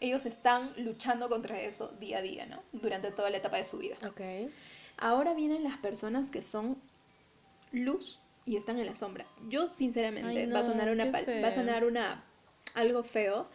[0.00, 2.62] ellos están luchando contra eso día a día, ¿no?
[2.72, 3.96] Durante toda la etapa de su vida.
[4.06, 4.50] Ok.
[4.96, 6.80] Ahora vienen las personas que son
[7.72, 9.26] luz y están en la sombra.
[9.48, 12.24] Yo sinceramente Ay, va a sonar una va a sonar una
[12.74, 13.48] algo feo,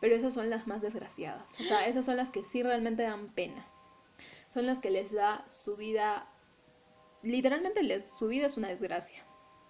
[0.00, 1.48] pero esas son las más desgraciadas.
[1.60, 3.66] O sea, esas son las que sí realmente dan pena.
[4.52, 6.26] Son las que les da su vida
[7.22, 9.24] literalmente les su vida es una desgracia.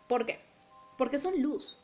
[0.09, 0.41] ¿Por qué?
[0.99, 1.79] Porque son luz.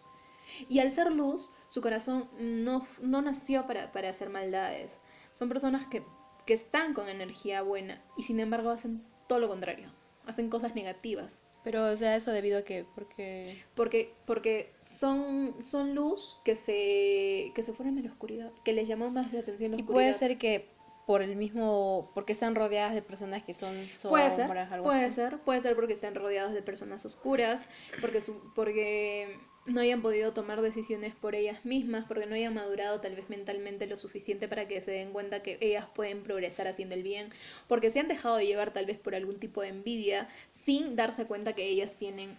[0.68, 5.00] Y al ser luz, su corazón no, no nació para, para hacer maldades.
[5.32, 6.02] Son personas que,
[6.46, 9.90] que están con energía buena y sin embargo hacen todo lo contrario.
[10.26, 11.40] Hacen cosas negativas.
[11.64, 13.60] Pero, o sea, eso debido a que, porque...
[13.74, 18.52] Porque, porque son, son luz que se, que se fueron a la oscuridad.
[18.64, 19.94] Que les llamó más la atención la Y oscuridad.
[19.94, 20.68] puede ser que
[21.08, 23.74] por el mismo, porque están rodeadas de personas que son
[24.08, 25.14] Puede sombras, ser, algo puede así.
[25.16, 27.68] ser, puede ser porque estén rodeados de personas oscuras,
[28.00, 33.00] porque, su- porque no hayan podido tomar decisiones por ellas mismas, porque no hayan madurado
[33.00, 36.94] tal vez mentalmente lo suficiente para que se den cuenta que ellas pueden progresar haciendo
[36.94, 37.30] el bien,
[37.68, 41.26] porque se han dejado de llevar tal vez por algún tipo de envidia sin darse
[41.26, 42.36] cuenta que ellas tienen,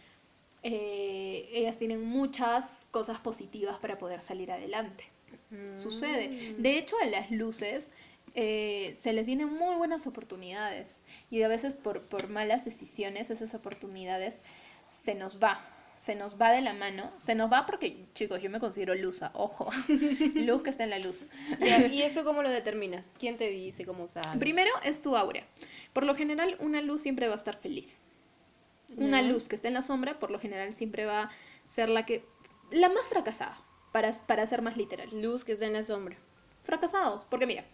[0.63, 5.05] eh, ellas tienen muchas cosas positivas para poder salir adelante
[5.75, 6.30] sucede.
[6.30, 6.61] Mm.
[6.61, 7.88] De hecho, a las luces
[8.36, 10.99] eh, se les tienen muy buenas oportunidades
[11.30, 14.41] y a veces por, por malas decisiones esas oportunidades
[14.93, 15.76] se nos va.
[15.98, 19.32] Se nos va de la mano, se nos va porque, chicos, yo me considero luza,
[19.34, 19.70] ojo,
[20.36, 21.26] luz que está en la luz.
[21.91, 23.14] ¿Y eso cómo lo determinas?
[23.18, 24.38] ¿Quién te dice cómo sabes?
[24.38, 25.43] Primero es tu aura.
[25.93, 27.88] Por lo general, una luz siempre va a estar feliz.
[28.95, 31.30] Una luz que está en la sombra, por lo general, siempre va a
[31.68, 32.24] ser la que.
[32.72, 33.60] la más fracasada,
[33.91, 35.10] para, para ser más literal.
[35.22, 36.16] Luz que está en la sombra.
[36.64, 37.26] fracasados.
[37.26, 37.66] Porque mira,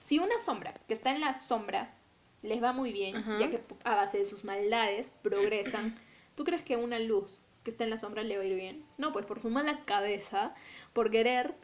[0.00, 1.94] Si una sombra que está en la sombra
[2.42, 3.38] les va muy bien, Ajá.
[3.38, 5.98] ya que a base de sus maldades progresan,
[6.34, 8.84] ¿tú crees que una luz que está en la sombra le va a ir bien?
[8.96, 10.54] No, pues por su mala cabeza,
[10.92, 11.56] por querer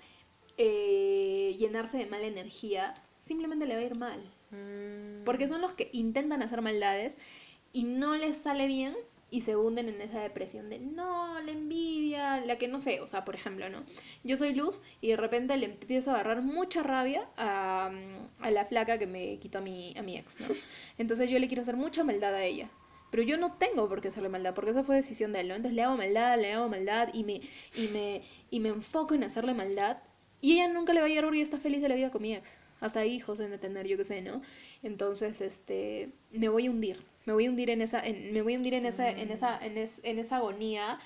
[0.58, 4.20] eh, llenarse de mala energía, simplemente le va a ir mal.
[4.50, 5.22] Mm.
[5.24, 7.16] Porque son los que intentan hacer maldades
[7.72, 8.96] y no les sale bien
[9.30, 13.06] y se hunden en esa depresión de no, la envidia, la que no sé, o
[13.06, 13.84] sea, por ejemplo, ¿no?
[14.24, 17.92] Yo soy Luz y de repente le empiezo a agarrar mucha rabia a,
[18.40, 20.48] a la flaca que me quitó a mi, a mi ex, ¿no?
[20.98, 22.68] Entonces yo le quiero hacer mucha maldad a ella.
[23.12, 25.54] Pero yo no tengo por qué hacerle maldad, porque esa fue decisión de él, ¿no?
[25.54, 27.40] Entonces le hago maldad, le hago maldad y me,
[27.76, 29.98] y me, y me enfoco en hacerle maldad.
[30.40, 32.34] Y ella nunca le va a llegar porque está feliz de la vida con mi
[32.34, 32.48] ex.
[32.80, 34.42] Hasta hijos en tener, yo qué sé, ¿no?
[34.82, 37.04] Entonces, este, me voy a hundir.
[37.26, 39.56] Me voy a hundir en esa, en- me voy a hundir en esa, en esa,
[39.64, 40.98] en, es- en esa agonía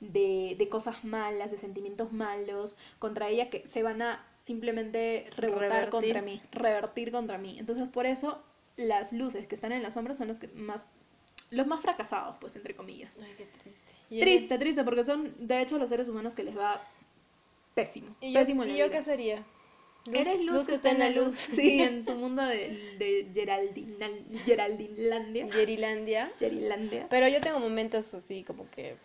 [0.00, 5.70] de, de cosas malas, de sentimientos malos contra ella que se van a simplemente rebotar
[5.70, 5.90] Revertir.
[5.90, 7.56] contra mí, revertir contra mí.
[7.58, 8.42] Entonces, por eso
[8.76, 10.86] las luces que están en las sombras son los que más
[11.50, 13.18] los más fracasados, pues entre comillas.
[13.22, 13.92] Ay, qué triste.
[14.10, 16.82] Y Triste, triste, porque son de hecho los seres humanos que les va
[17.74, 18.14] pésimo.
[18.20, 18.96] ¿Y yo, pésimo en la ¿y yo vida.
[18.96, 19.44] qué sería?
[20.12, 23.26] Eres luz, que está en la luz, sí, en su mundo de, de
[24.44, 25.48] Geraldinlandia.
[25.48, 26.32] Yerilandia.
[26.38, 27.06] Gerilandia.
[27.08, 28.96] Pero yo tengo momentos así como que...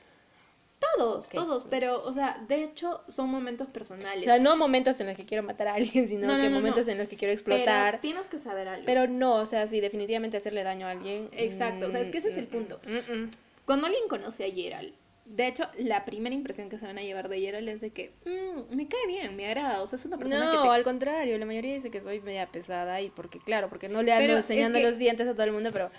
[0.79, 4.21] Todos, todos, pero, o sea, de hecho son momentos personales.
[4.21, 6.49] O sea, no momentos en los que quiero matar a alguien, sino No, no, que
[6.49, 7.99] no, momentos en los que quiero pero explotar.
[8.01, 8.85] tienes que saber algo.
[8.85, 11.29] Pero no, o sea, sí, definitivamente hacerle daño a alguien.
[11.33, 12.79] Exacto, o sea, es que ese es el mm, punto.
[12.87, 13.31] mm, mm.
[13.65, 14.93] Cuando alguien conoce a Gerald,
[15.25, 18.13] de hecho, la primera impresión que se van a llevar de Gerald es de que
[18.25, 20.83] "Mm, me cae bien, me agrada, o sea, es una persona No, que te al
[20.83, 24.23] contrario, la mayoría dice que soy media pesada y porque, claro, porque no le ando
[24.23, 25.91] Pero es enseñando que- los dientes a todo el mundo, pero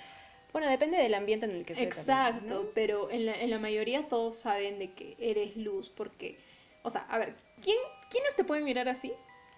[0.53, 2.71] bueno, depende del ambiente en el que esté Exacto, también, ¿no?
[2.75, 6.39] pero en la, en la mayoría todos saben de que eres luz porque,
[6.83, 7.77] o sea, a ver, ¿quién,
[8.11, 9.13] ¿quiénes te pueden mirar así?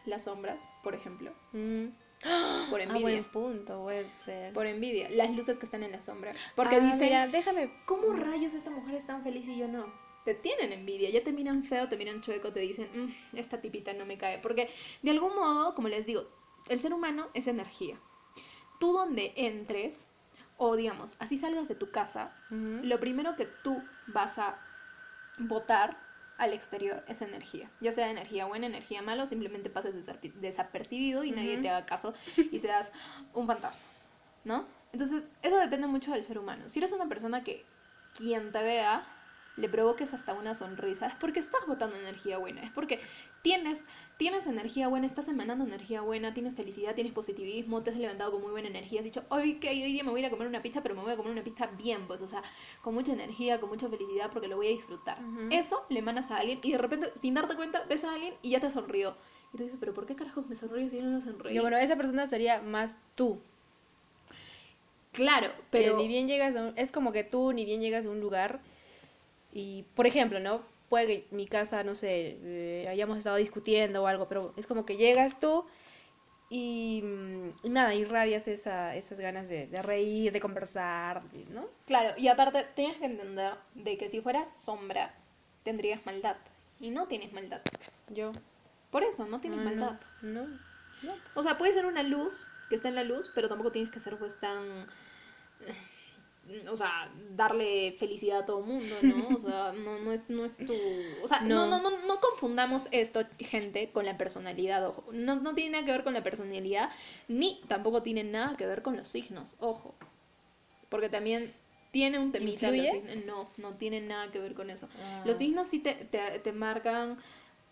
[0.07, 1.86] Las sombras, por ejemplo, Mm.
[2.70, 3.01] por Ah, envidia.
[3.03, 4.53] buen punto, puede ser.
[4.53, 6.30] por envidia, las luces que están en la sombra.
[6.55, 7.70] Porque Ah, dicen, mira, déjame.
[7.84, 9.86] ¿cómo rayos esta mujer es tan feliz y yo no?
[10.24, 13.93] Te tienen envidia, ya te miran feo, te miran chueco, te dicen, "Mm, esta tipita
[13.93, 14.38] no me cae.
[14.38, 14.68] Porque
[15.03, 16.28] de algún modo, como les digo,
[16.68, 17.99] el ser humano es energía.
[18.78, 20.09] Tú donde entres,
[20.57, 24.59] o digamos, así salgas de tu casa, lo primero que tú vas a
[25.38, 25.96] botar
[26.38, 27.70] al exterior es energía.
[27.80, 29.94] Ya sea energía buena, energía mala, o simplemente pases
[30.40, 32.92] desapercibido y nadie te haga caso y seas
[33.34, 33.80] un fantasma,
[34.44, 34.66] ¿no?
[34.92, 36.68] Entonces, eso depende mucho del ser humano.
[36.68, 37.64] Si eres una persona que
[38.14, 39.07] quien te vea
[39.57, 43.00] le provoques hasta una sonrisa, es porque estás botando energía buena, es porque
[43.42, 43.84] tienes,
[44.16, 48.40] tienes energía buena, estás emanando energía buena, tienes felicidad, tienes positivismo, te has levantado con
[48.40, 50.48] muy buena energía, has dicho, hoy que hoy día me voy a ir a comer
[50.48, 52.42] una pizza, pero me voy a comer una pizza bien, pues, o sea,
[52.80, 55.18] con mucha energía, con mucha felicidad, porque lo voy a disfrutar.
[55.50, 58.50] Eso le emanas a alguien y de repente, sin darte cuenta, ves a alguien y
[58.50, 59.16] ya te sonrió.
[59.53, 61.53] Y tú dices, pero ¿por qué carajos me sonríes si yo no lo sonrío?
[61.53, 63.40] Y bueno, esa persona sería más tú.
[65.12, 65.96] claro, Pero pero...
[65.98, 68.62] ni bien llegas a un, es como que tú ni bien llegas a un lugar
[69.53, 70.62] y, por ejemplo, ¿no?
[70.88, 74.84] Puede que mi casa, no sé, eh, hayamos estado discutiendo o algo, pero es como
[74.84, 75.64] que llegas tú
[76.50, 81.66] y mm, nada, irradias esa, esas ganas de, de reír, de conversar, ¿no?
[81.86, 85.14] Claro, y aparte tienes que entender de que si fueras sombra,
[85.62, 86.36] tendrías maldad.
[86.78, 87.62] Y no tienes maldad.
[88.11, 88.32] Yo.
[88.90, 90.00] Por eso, no tienes Ah, maldad.
[90.20, 90.59] No, no.
[91.05, 91.14] no.
[91.34, 94.00] O sea, puede ser una luz que está en la luz, pero tampoco tienes que
[94.00, 94.86] ser pues tan...
[96.68, 99.36] O sea, darle felicidad a todo el mundo, ¿no?
[99.36, 100.74] O sea, no, no, es, no es tu...
[101.22, 101.66] O sea, no.
[101.66, 101.80] No.
[101.80, 105.05] No, no, no, confundamos esto, gente, con la personalidad, ojo.
[105.12, 106.90] No, no tiene nada que ver con la personalidad,
[107.28, 109.95] ni tampoco tiene nada que ver con los signos, ojo.
[110.88, 111.53] Porque también
[111.93, 113.24] tiene un temita los signos.
[113.24, 114.88] No, no tiene nada que ver con eso.
[115.01, 115.22] Ah.
[115.24, 117.18] Los signos sí te, te, te marcan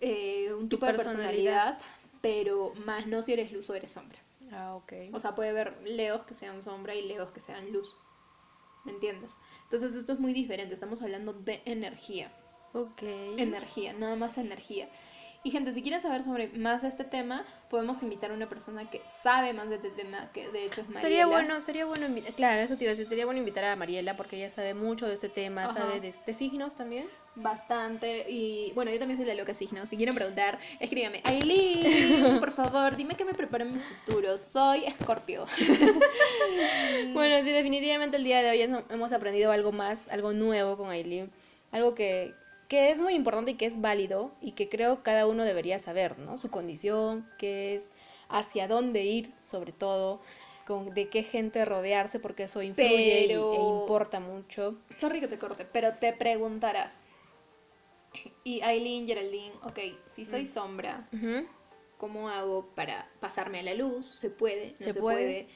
[0.01, 1.77] eh, un tipo de personalidad.
[1.77, 1.79] personalidad,
[2.21, 4.19] pero más no si eres luz o eres sombra.
[4.53, 4.93] Ah, ok.
[5.13, 7.95] O sea, puede haber leos que sean sombra y leos que sean luz.
[8.85, 9.39] ¿Me entiendes?
[9.65, 10.75] Entonces esto es muy diferente.
[10.75, 12.33] Estamos hablando de energía.
[12.73, 13.03] ok.
[13.37, 14.89] Energía, nada más energía.
[15.43, 18.91] Y gente, si quieren saber sobre más de este tema, podemos invitar a una persona
[18.91, 21.01] que sabe más de este tema, que de hecho es Mariela.
[21.01, 23.75] Sería bueno, sería bueno invitar, claro, eso te iba a decir, sería bueno invitar a
[23.75, 25.73] Mariela porque ella sabe mucho de este tema, Ajá.
[25.73, 27.07] sabe de, de signos también.
[27.37, 28.27] Bastante.
[28.29, 29.87] Y bueno, yo también soy la loca signo.
[29.87, 31.23] Si quieren preguntar, escríbame.
[31.25, 34.37] Aileen, por favor, dime qué me prepara en mi futuro.
[34.37, 35.47] Soy Escorpio.
[37.15, 41.31] Bueno, sí, definitivamente el día de hoy hemos aprendido algo más, algo nuevo con Aileen,
[41.73, 42.35] algo que,
[42.71, 46.21] que es muy importante y que es válido y que creo cada uno debería saber,
[46.21, 46.39] ¿no?
[46.39, 47.91] Su condición, qué es,
[48.29, 50.21] hacia dónde ir, sobre todo,
[50.69, 54.79] con de qué gente rodearse, porque eso influye y- e importa mucho.
[54.97, 57.09] Sorry que te corte, pero te preguntarás.
[58.45, 61.49] Y Aileen, Geraldine, ok, si soy sombra, Ujú.
[61.99, 64.07] ¿cómo hago para pasarme a la luz?
[64.07, 64.71] ¿Se puede?
[64.73, 65.17] ¿No ¿Se se, puede?
[65.17, 65.49] puede?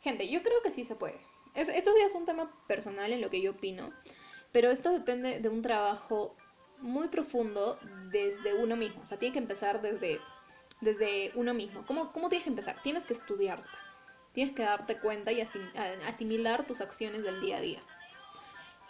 [0.00, 1.18] Gente, yo creo que sí se puede.
[1.54, 3.92] Es- esto ya es un tema personal en lo que yo opino,
[4.50, 6.36] pero esto depende de un trabajo
[6.84, 7.78] muy profundo
[8.10, 9.02] desde uno mismo.
[9.02, 10.20] O sea, tiene que empezar desde,
[10.80, 11.84] desde uno mismo.
[11.86, 12.80] ¿Cómo, ¿Cómo tienes que empezar?
[12.82, 13.68] Tienes que estudiarte.
[14.32, 17.82] Tienes que darte cuenta y asimilar tus acciones del día a día.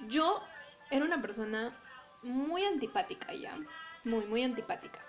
[0.09, 0.43] Yo
[0.91, 1.79] era una persona
[2.23, 3.57] muy antipática ya.
[4.03, 5.01] Muy, muy antipática.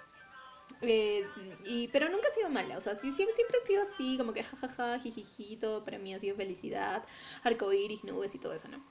[0.82, 1.28] Eh,
[1.64, 4.34] y, pero nunca he sido mala, o sea, sí, siempre, siempre he sido así, como
[4.34, 7.04] que jajaja, jijiji, todo para mí ha sido felicidad,
[7.44, 8.84] arcoíris, nubes y todo eso, ¿no?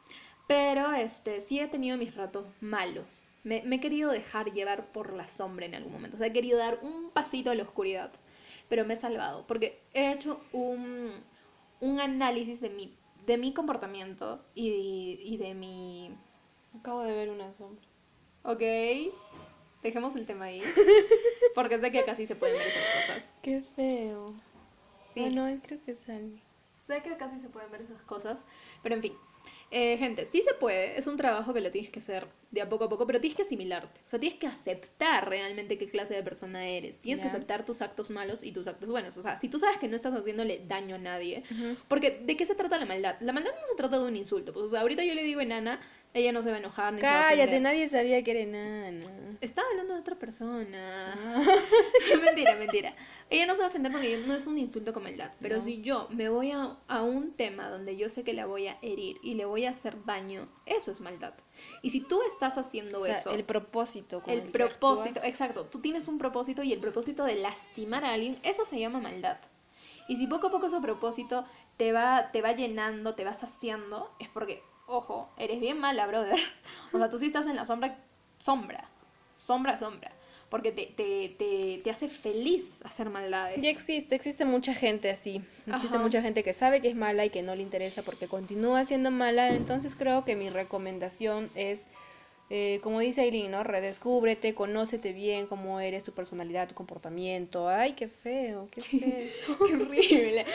[0.46, 3.30] Pero este, sí he tenido mis ratos malos.
[3.44, 6.16] Me, me he querido dejar llevar por la sombra en algún momento.
[6.16, 8.10] O sea, he querido dar un pasito a la oscuridad.
[8.68, 9.46] Pero me he salvado.
[9.46, 11.10] Porque he hecho un,
[11.80, 16.16] un análisis de mi, de mi comportamiento y, y de mi...
[16.78, 17.84] Acabo de ver una sombra.
[18.42, 18.62] Ok,
[19.82, 20.60] dejemos el tema ahí.
[21.54, 23.30] Porque sé que acá sí se pueden ver esas cosas.
[23.42, 24.34] Qué feo.
[25.12, 25.24] Sí.
[25.24, 25.94] Ah, no, creo que.
[25.94, 28.44] Sé que casi se pueden ver esas cosas,
[28.82, 29.14] pero en fin.
[29.76, 32.68] Eh, gente, sí se puede, es un trabajo que lo tienes que hacer de a
[32.68, 34.02] poco a poco, pero tienes que asimilarte.
[34.06, 37.00] O sea, tienes que aceptar realmente qué clase de persona eres.
[37.00, 39.16] Tienes que aceptar tus actos malos y tus actos buenos.
[39.16, 41.42] O sea, si tú sabes que no estás haciéndole daño a nadie,
[41.88, 43.16] porque ¿de qué se trata la maldad?
[43.18, 44.52] La maldad no se trata de un insulto.
[44.52, 45.80] Pues, o sea, ahorita yo le digo enana,
[46.14, 47.62] ella no se va a enojar ni se va a Cállate, ofender.
[47.62, 49.36] nadie sabía que era enana.
[49.40, 51.12] Estaba hablando de otra persona.
[51.18, 51.42] Ah.
[52.24, 52.94] mentira, mentira.
[53.30, 55.32] Ella no se va a ofender porque no es un insulto con maldad.
[55.40, 55.62] Pero No.
[55.62, 58.78] si yo me voy a, a un tema donde yo sé que la voy a
[58.80, 61.34] herir y le voy a hacer daño, eso es maldad.
[61.82, 64.20] Y si tú estás haciendo O sea, eso, el propósito.
[64.22, 68.12] con el que propósito, exacto, tú tienes un propósito y el propósito de lastimar a
[68.12, 69.38] alguien, eso se llama maldad.
[70.06, 71.44] Y si poco a poco ese propósito
[71.76, 76.38] te va, te va llenando, te va saciando, es porque, ojo, eres bien mala, brother.
[76.92, 77.98] O sea, tú sí estás en la sombra,
[78.38, 78.88] sombra,
[79.36, 80.12] sombra, sombra.
[80.48, 83.60] Porque te, te, te, te hace feliz hacer maldades.
[83.60, 85.42] Ya existe, existe mucha gente así.
[85.66, 85.98] Existe Ajá.
[85.98, 89.10] mucha gente que sabe que es mala y que no le interesa porque continúa siendo
[89.10, 89.48] mala.
[89.48, 91.88] Entonces creo que mi recomendación es,
[92.56, 93.64] eh, como dice Aileen, ¿no?
[93.64, 97.68] Redescúbrete, conócete bien cómo eres, tu personalidad, tu comportamiento.
[97.68, 99.58] Ay, qué feo, qué feo.
[99.66, 100.46] Qué horrible.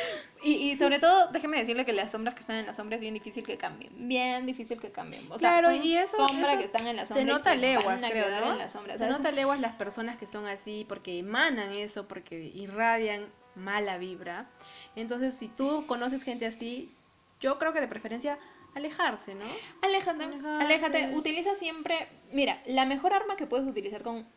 [0.42, 3.02] Y, y sobre todo, déjeme decirle que las sombras que están en la sombra es
[3.02, 3.92] bien difícil que cambien.
[4.08, 5.30] Bien difícil que cambien.
[5.30, 7.22] O sea, claro, son y eso, sombra eso que están en la se sombra.
[7.22, 8.52] y nota se leguas, creo, ¿no?
[8.54, 8.96] en la sombra.
[8.96, 13.98] O se nota leguas las personas que son así porque emanan eso, porque irradian mala
[13.98, 14.50] vibra.
[14.96, 16.94] Entonces, si tú conoces gente así,
[17.42, 18.40] yo creo que de preferencia
[18.76, 19.46] alejarse, ¿no?
[19.82, 20.62] Aléjate, Alejarse.
[20.62, 21.16] aléjate.
[21.16, 22.08] Utiliza siempre.
[22.32, 24.28] Mira, la mejor arma que puedes utilizar con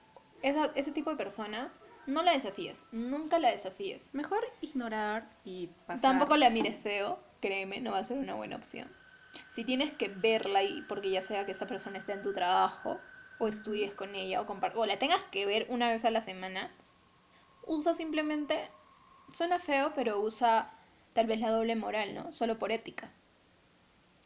[0.42, 2.84] esa- ese tipo de personas, no la desafíes.
[2.92, 4.08] Nunca la desafíes.
[4.12, 6.02] Mejor ignorar y pasar.
[6.12, 8.90] Tampoco la mires feo, créeme, no va a ser una buena opción.
[9.50, 12.98] Si tienes que verla y porque ya sea que esa persona esté en tu trabajo
[13.38, 16.70] o estudies con ella o, o la tengas que ver una vez a la semana,
[17.66, 18.68] usa simplemente,
[19.32, 20.72] suena feo, pero usa
[21.12, 22.32] tal vez la doble moral, ¿no?
[22.32, 23.10] Solo por ética.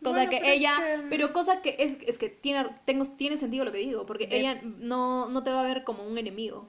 [0.03, 3.05] Cosa Bueno, que pero es ella, que- pero cosa que es, es que tiene, tengo,
[3.17, 6.05] tiene sentido lo que digo, porque De- ella no, no te va a ver como
[6.07, 6.69] un enemigo.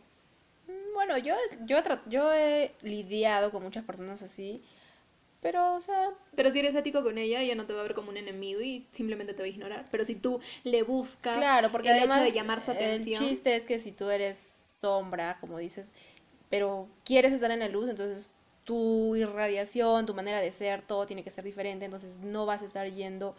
[0.67, 1.77] Mm, Bueno, yo, yo,
[2.09, 4.61] yo he lidiado con muchas personas así,
[5.41, 7.93] pero, o sea, Pero si eres ético con ella, ella no te va a ver
[7.93, 9.85] como un enemigo y simplemente te va a ignorar.
[9.91, 13.29] Pero si tú le buscas claro, porque el además hecho de llamar su atención, el
[13.29, 15.93] chiste es que si tú eres sombra, como dices,
[16.49, 18.33] pero quieres estar en la luz, entonces
[18.67, 22.65] tu irradiación, tu manera de ser, todo tiene que ser diferente, entonces no vas a
[22.65, 23.35] estar yendo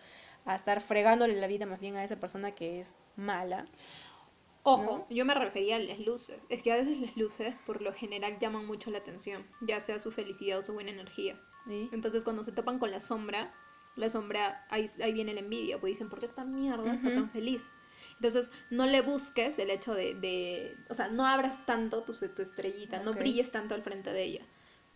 [0.46, 3.66] a estar fregándole la vida más bien a esa persona que es mala.
[4.62, 6.38] ojo, yo me refería a las luces.
[6.48, 9.98] Es que a veces las luces, por lo general, llaman mucho la atención, ya sea
[9.98, 11.38] su felicidad o su buena energía.
[11.66, 11.88] ¿sí?
[11.92, 13.54] Entonces, cuando se topan con la sombra,
[13.96, 17.30] la sombra, ahí, ahí viene la envidia, pues dicen, ¿por qué esta mierda está tan
[17.30, 17.62] feliz?
[18.14, 22.42] Entonces, no le busques el hecho de, de- o sea, no abras tanto tu, tu
[22.42, 24.46] estrellita, no brilles tanto al frente de ella.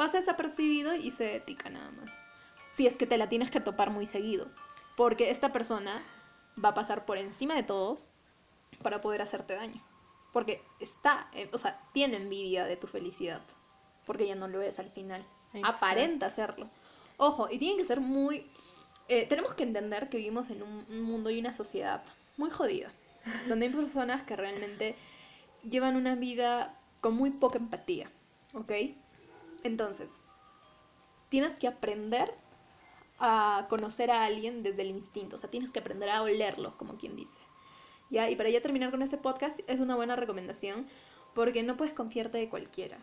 [0.02, 2.24] Pasa desapercibido y se ética nada más.
[2.74, 4.48] Si es que te la tienes que topar muy seguido.
[4.96, 6.02] Porque esta persona
[6.62, 8.08] va a pasar por encima de todos
[8.82, 9.80] para poder hacerte daño.
[10.32, 13.42] Porque está, eh, o sea, tiene envidia de tu felicidad.
[14.04, 15.24] Porque ya no lo es al final.
[15.54, 15.68] Exacto.
[15.68, 16.68] Aparenta hacerlo.
[17.16, 18.44] Ojo, y tiene que ser muy...
[19.06, 22.02] eh, tenemos que entender que vivimos en un, un mundo y una sociedad
[22.36, 22.90] muy jodida.
[23.48, 24.96] Donde hay personas que realmente
[25.62, 28.10] llevan una vida con muy poca empatía.
[28.54, 28.72] ¿Ok?
[29.64, 30.20] Entonces,
[31.28, 32.34] tienes que aprender
[33.18, 35.36] a conocer a alguien desde el instinto.
[35.36, 37.40] O sea, tienes que aprender a olerlos, como quien dice.
[38.10, 38.28] ¿Ya?
[38.28, 40.86] Y para ya terminar con este podcast, es una buena recomendación
[41.34, 42.98] porque no puedes confiarte de cualquiera.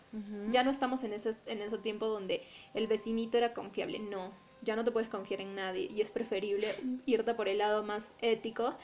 [0.52, 2.44] Ya no estamos en ese, en ese tiempo donde
[2.74, 4.00] el vecinito era confiable.
[4.00, 4.32] No,
[4.62, 6.68] ya no te puedes confiar en nadie y es preferible
[7.06, 8.76] irte por el lado más ético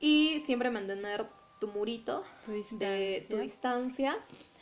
[0.00, 1.26] y siempre mantener
[1.60, 4.18] tu murito Tu de tu distancia.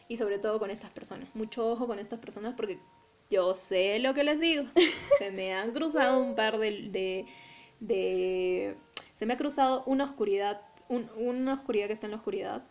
[0.08, 1.28] Y sobre todo con estas personas.
[1.34, 2.78] Mucho ojo con estas personas porque
[3.30, 4.64] yo sé lo que les digo.
[5.18, 6.88] Se me han cruzado un par de...
[6.90, 7.26] de,
[7.80, 8.76] de-
[9.14, 12.62] se me ha cruzado una oscuridad, un- una oscuridad que está en la oscuridad.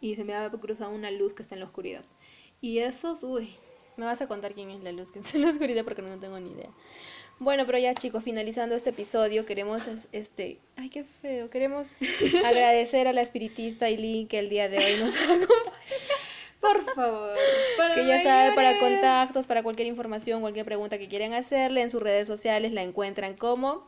[0.00, 2.04] Y se me ha cruzado una luz que está en la oscuridad.
[2.60, 3.54] Y esos, uy,
[3.96, 6.18] Me vas a contar quién es la luz que está en la oscuridad porque no
[6.18, 6.68] tengo ni idea.
[7.38, 11.92] Bueno, pero ya chicos, finalizando este episodio, queremos, es- este, ay, qué feo, queremos
[12.44, 15.48] agradecer a la espiritista Eileen que el día de hoy nos acompaña.
[16.72, 17.36] Por favor.
[17.76, 21.90] para que ya sabe, para contactos, para cualquier información, cualquier pregunta que quieran hacerle en
[21.90, 23.86] sus redes sociales, la encuentran como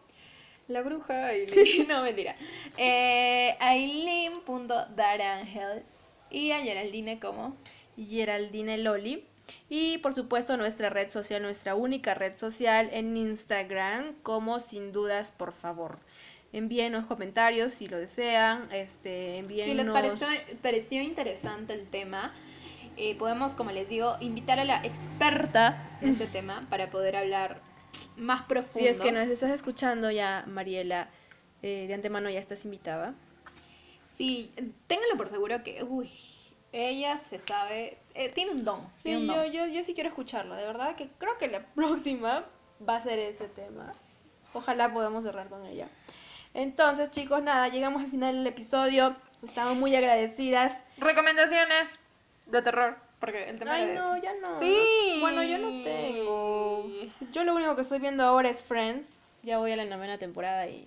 [0.68, 1.87] La bruja Aileen.
[1.89, 2.35] No, mentira.
[2.76, 5.83] Eh, Aileen.darangel.
[6.31, 7.57] Y a Geraldine como.
[7.97, 9.24] Geraldine Loli.
[9.68, 15.33] Y por supuesto nuestra red social, nuestra única red social en Instagram, como sin dudas,
[15.33, 15.99] por favor.
[16.53, 19.66] Envíenos comentarios si lo desean, este, envíenos...
[19.66, 20.26] Si les pareció,
[20.62, 22.33] pareció interesante el tema,
[22.99, 27.61] eh, podemos, como les digo, invitar a la experta en este tema para poder hablar
[28.16, 28.80] más profundo.
[28.80, 31.09] Si es que nos estás escuchando ya, Mariela,
[31.62, 33.14] eh, de antemano ya estás invitada.
[34.12, 34.53] Sí,
[34.88, 36.11] ténganlo por seguro que, uy,
[36.72, 38.80] ella se sabe, eh, tiene un don.
[38.96, 39.53] Sí, tiene un yo, don.
[39.53, 42.46] yo, yo sí quiero escucharlo, de verdad que creo que la próxima
[42.86, 43.94] va a ser ese tema.
[44.55, 45.88] Ojalá podamos cerrar con ella.
[46.55, 49.14] Entonces, chicos, nada, llegamos al final del episodio.
[49.44, 50.82] Estamos muy agradecidas.
[50.96, 51.88] Recomendaciones
[52.49, 54.59] de terror, porque el tema Ay, no, ya no.
[54.59, 55.18] Sí.
[55.20, 56.90] Bueno, yo no tengo.
[57.32, 59.16] Yo lo único que estoy viendo ahora es Friends.
[59.42, 60.84] Ya voy a la novena temporada y.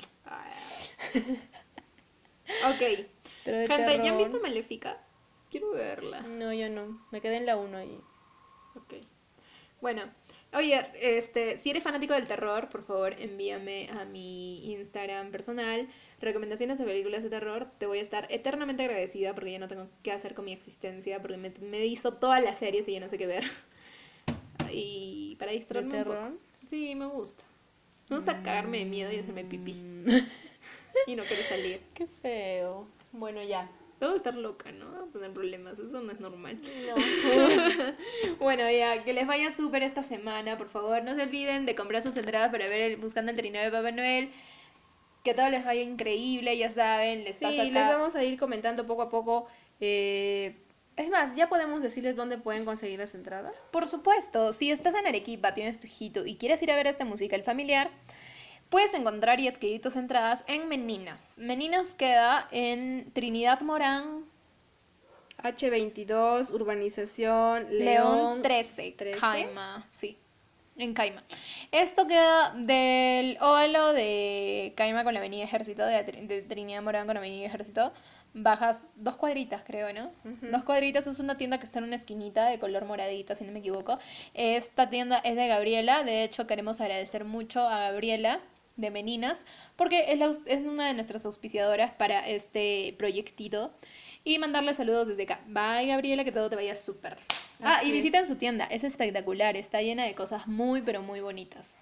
[2.66, 3.08] ok.
[3.46, 5.00] Pero de Gente, ¿ya han visto Maléfica?
[5.50, 6.22] Quiero verla.
[6.22, 7.06] No, yo no.
[7.12, 8.00] Me quedé en la 1 y.
[8.76, 8.94] Ok.
[9.82, 10.04] Bueno,
[10.54, 15.90] oye, este, si eres fanático del terror, por favor envíame a mi Instagram personal
[16.22, 17.68] recomendaciones de películas de terror.
[17.78, 21.22] Te voy a estar eternamente agradecida porque ya no tengo qué hacer con mi existencia,
[21.22, 23.44] porque me, me hizo todas las series y ya no sé qué ver.
[24.74, 26.32] Y para ¿De distraerme un poco.
[26.70, 27.44] Sí, me gusta.
[28.10, 29.74] Me gusta cagarme de miedo y hacerme pipí.
[29.74, 30.08] Mm,
[31.08, 31.82] Y no quiero salir.
[31.94, 32.88] Qué feo.
[33.12, 33.70] Bueno, ya.
[34.00, 35.04] Debo estar loca, ¿no?
[35.04, 36.60] A tener problemas, eso no es normal.
[36.88, 36.96] No.
[38.40, 41.04] Bueno, ya, que les vaya súper esta semana, por favor.
[41.04, 43.92] No se olviden de comprar sus entradas para ver el Buscando el Trineo de Papá
[43.92, 44.32] Noel.
[45.24, 47.24] Que todo les vaya increíble, ya saben.
[47.24, 47.64] Les Sí, acá.
[47.64, 49.48] les vamos a ir comentando poco a poco.
[49.80, 50.56] eh,
[50.98, 53.70] es más, ya podemos decirles dónde pueden conseguir las entradas.
[53.72, 57.06] Por supuesto, si estás en Arequipa, tienes tu hijito y quieres ir a ver este
[57.06, 57.90] musical familiar,
[58.70, 61.36] puedes encontrar y adquirir tus entradas en Meninas.
[61.40, 64.26] Meninas queda en Trinidad Morán,
[65.42, 69.20] H22, urbanización, León, León, 13, 13.
[69.20, 70.18] Caima, sí,
[70.78, 71.24] en Caima.
[71.72, 77.16] Esto queda del óvalo de Caima con la avenida Ejército, de, de Trinidad Morán con
[77.16, 77.92] la avenida Ejército.
[78.34, 80.10] Bajas dos cuadritas, creo, ¿no?
[80.52, 83.52] Dos cuadritas es una tienda que está en una esquinita de color moradita, si no
[83.52, 84.00] me equivoco.
[84.34, 88.40] Esta tienda es de Gabriela, de hecho queremos agradecer mucho a Gabriela
[88.78, 89.44] de Meninas,
[89.76, 93.74] porque es, la- es una de nuestras auspiciadoras para este proyectito.
[94.24, 95.40] Y mandarle saludos desde acá.
[95.48, 97.18] Bye, Gabriela, que todo te vaya súper.
[97.64, 101.78] Ah, y visiten su tienda, es espectacular, está llena de cosas muy, pero muy bonitas.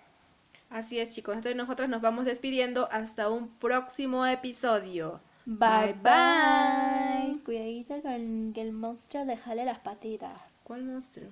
[0.70, 1.36] Así es, chicos.
[1.36, 5.20] Entonces nosotros nos vamos despidiendo hasta un próximo episodio.
[5.46, 7.44] Bye, Bye, bye.
[7.44, 10.40] Cuidadito con que el monstruo déjale las patitas.
[10.64, 11.30] ¿Cuál monstruo?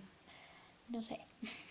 [0.90, 1.20] No sé.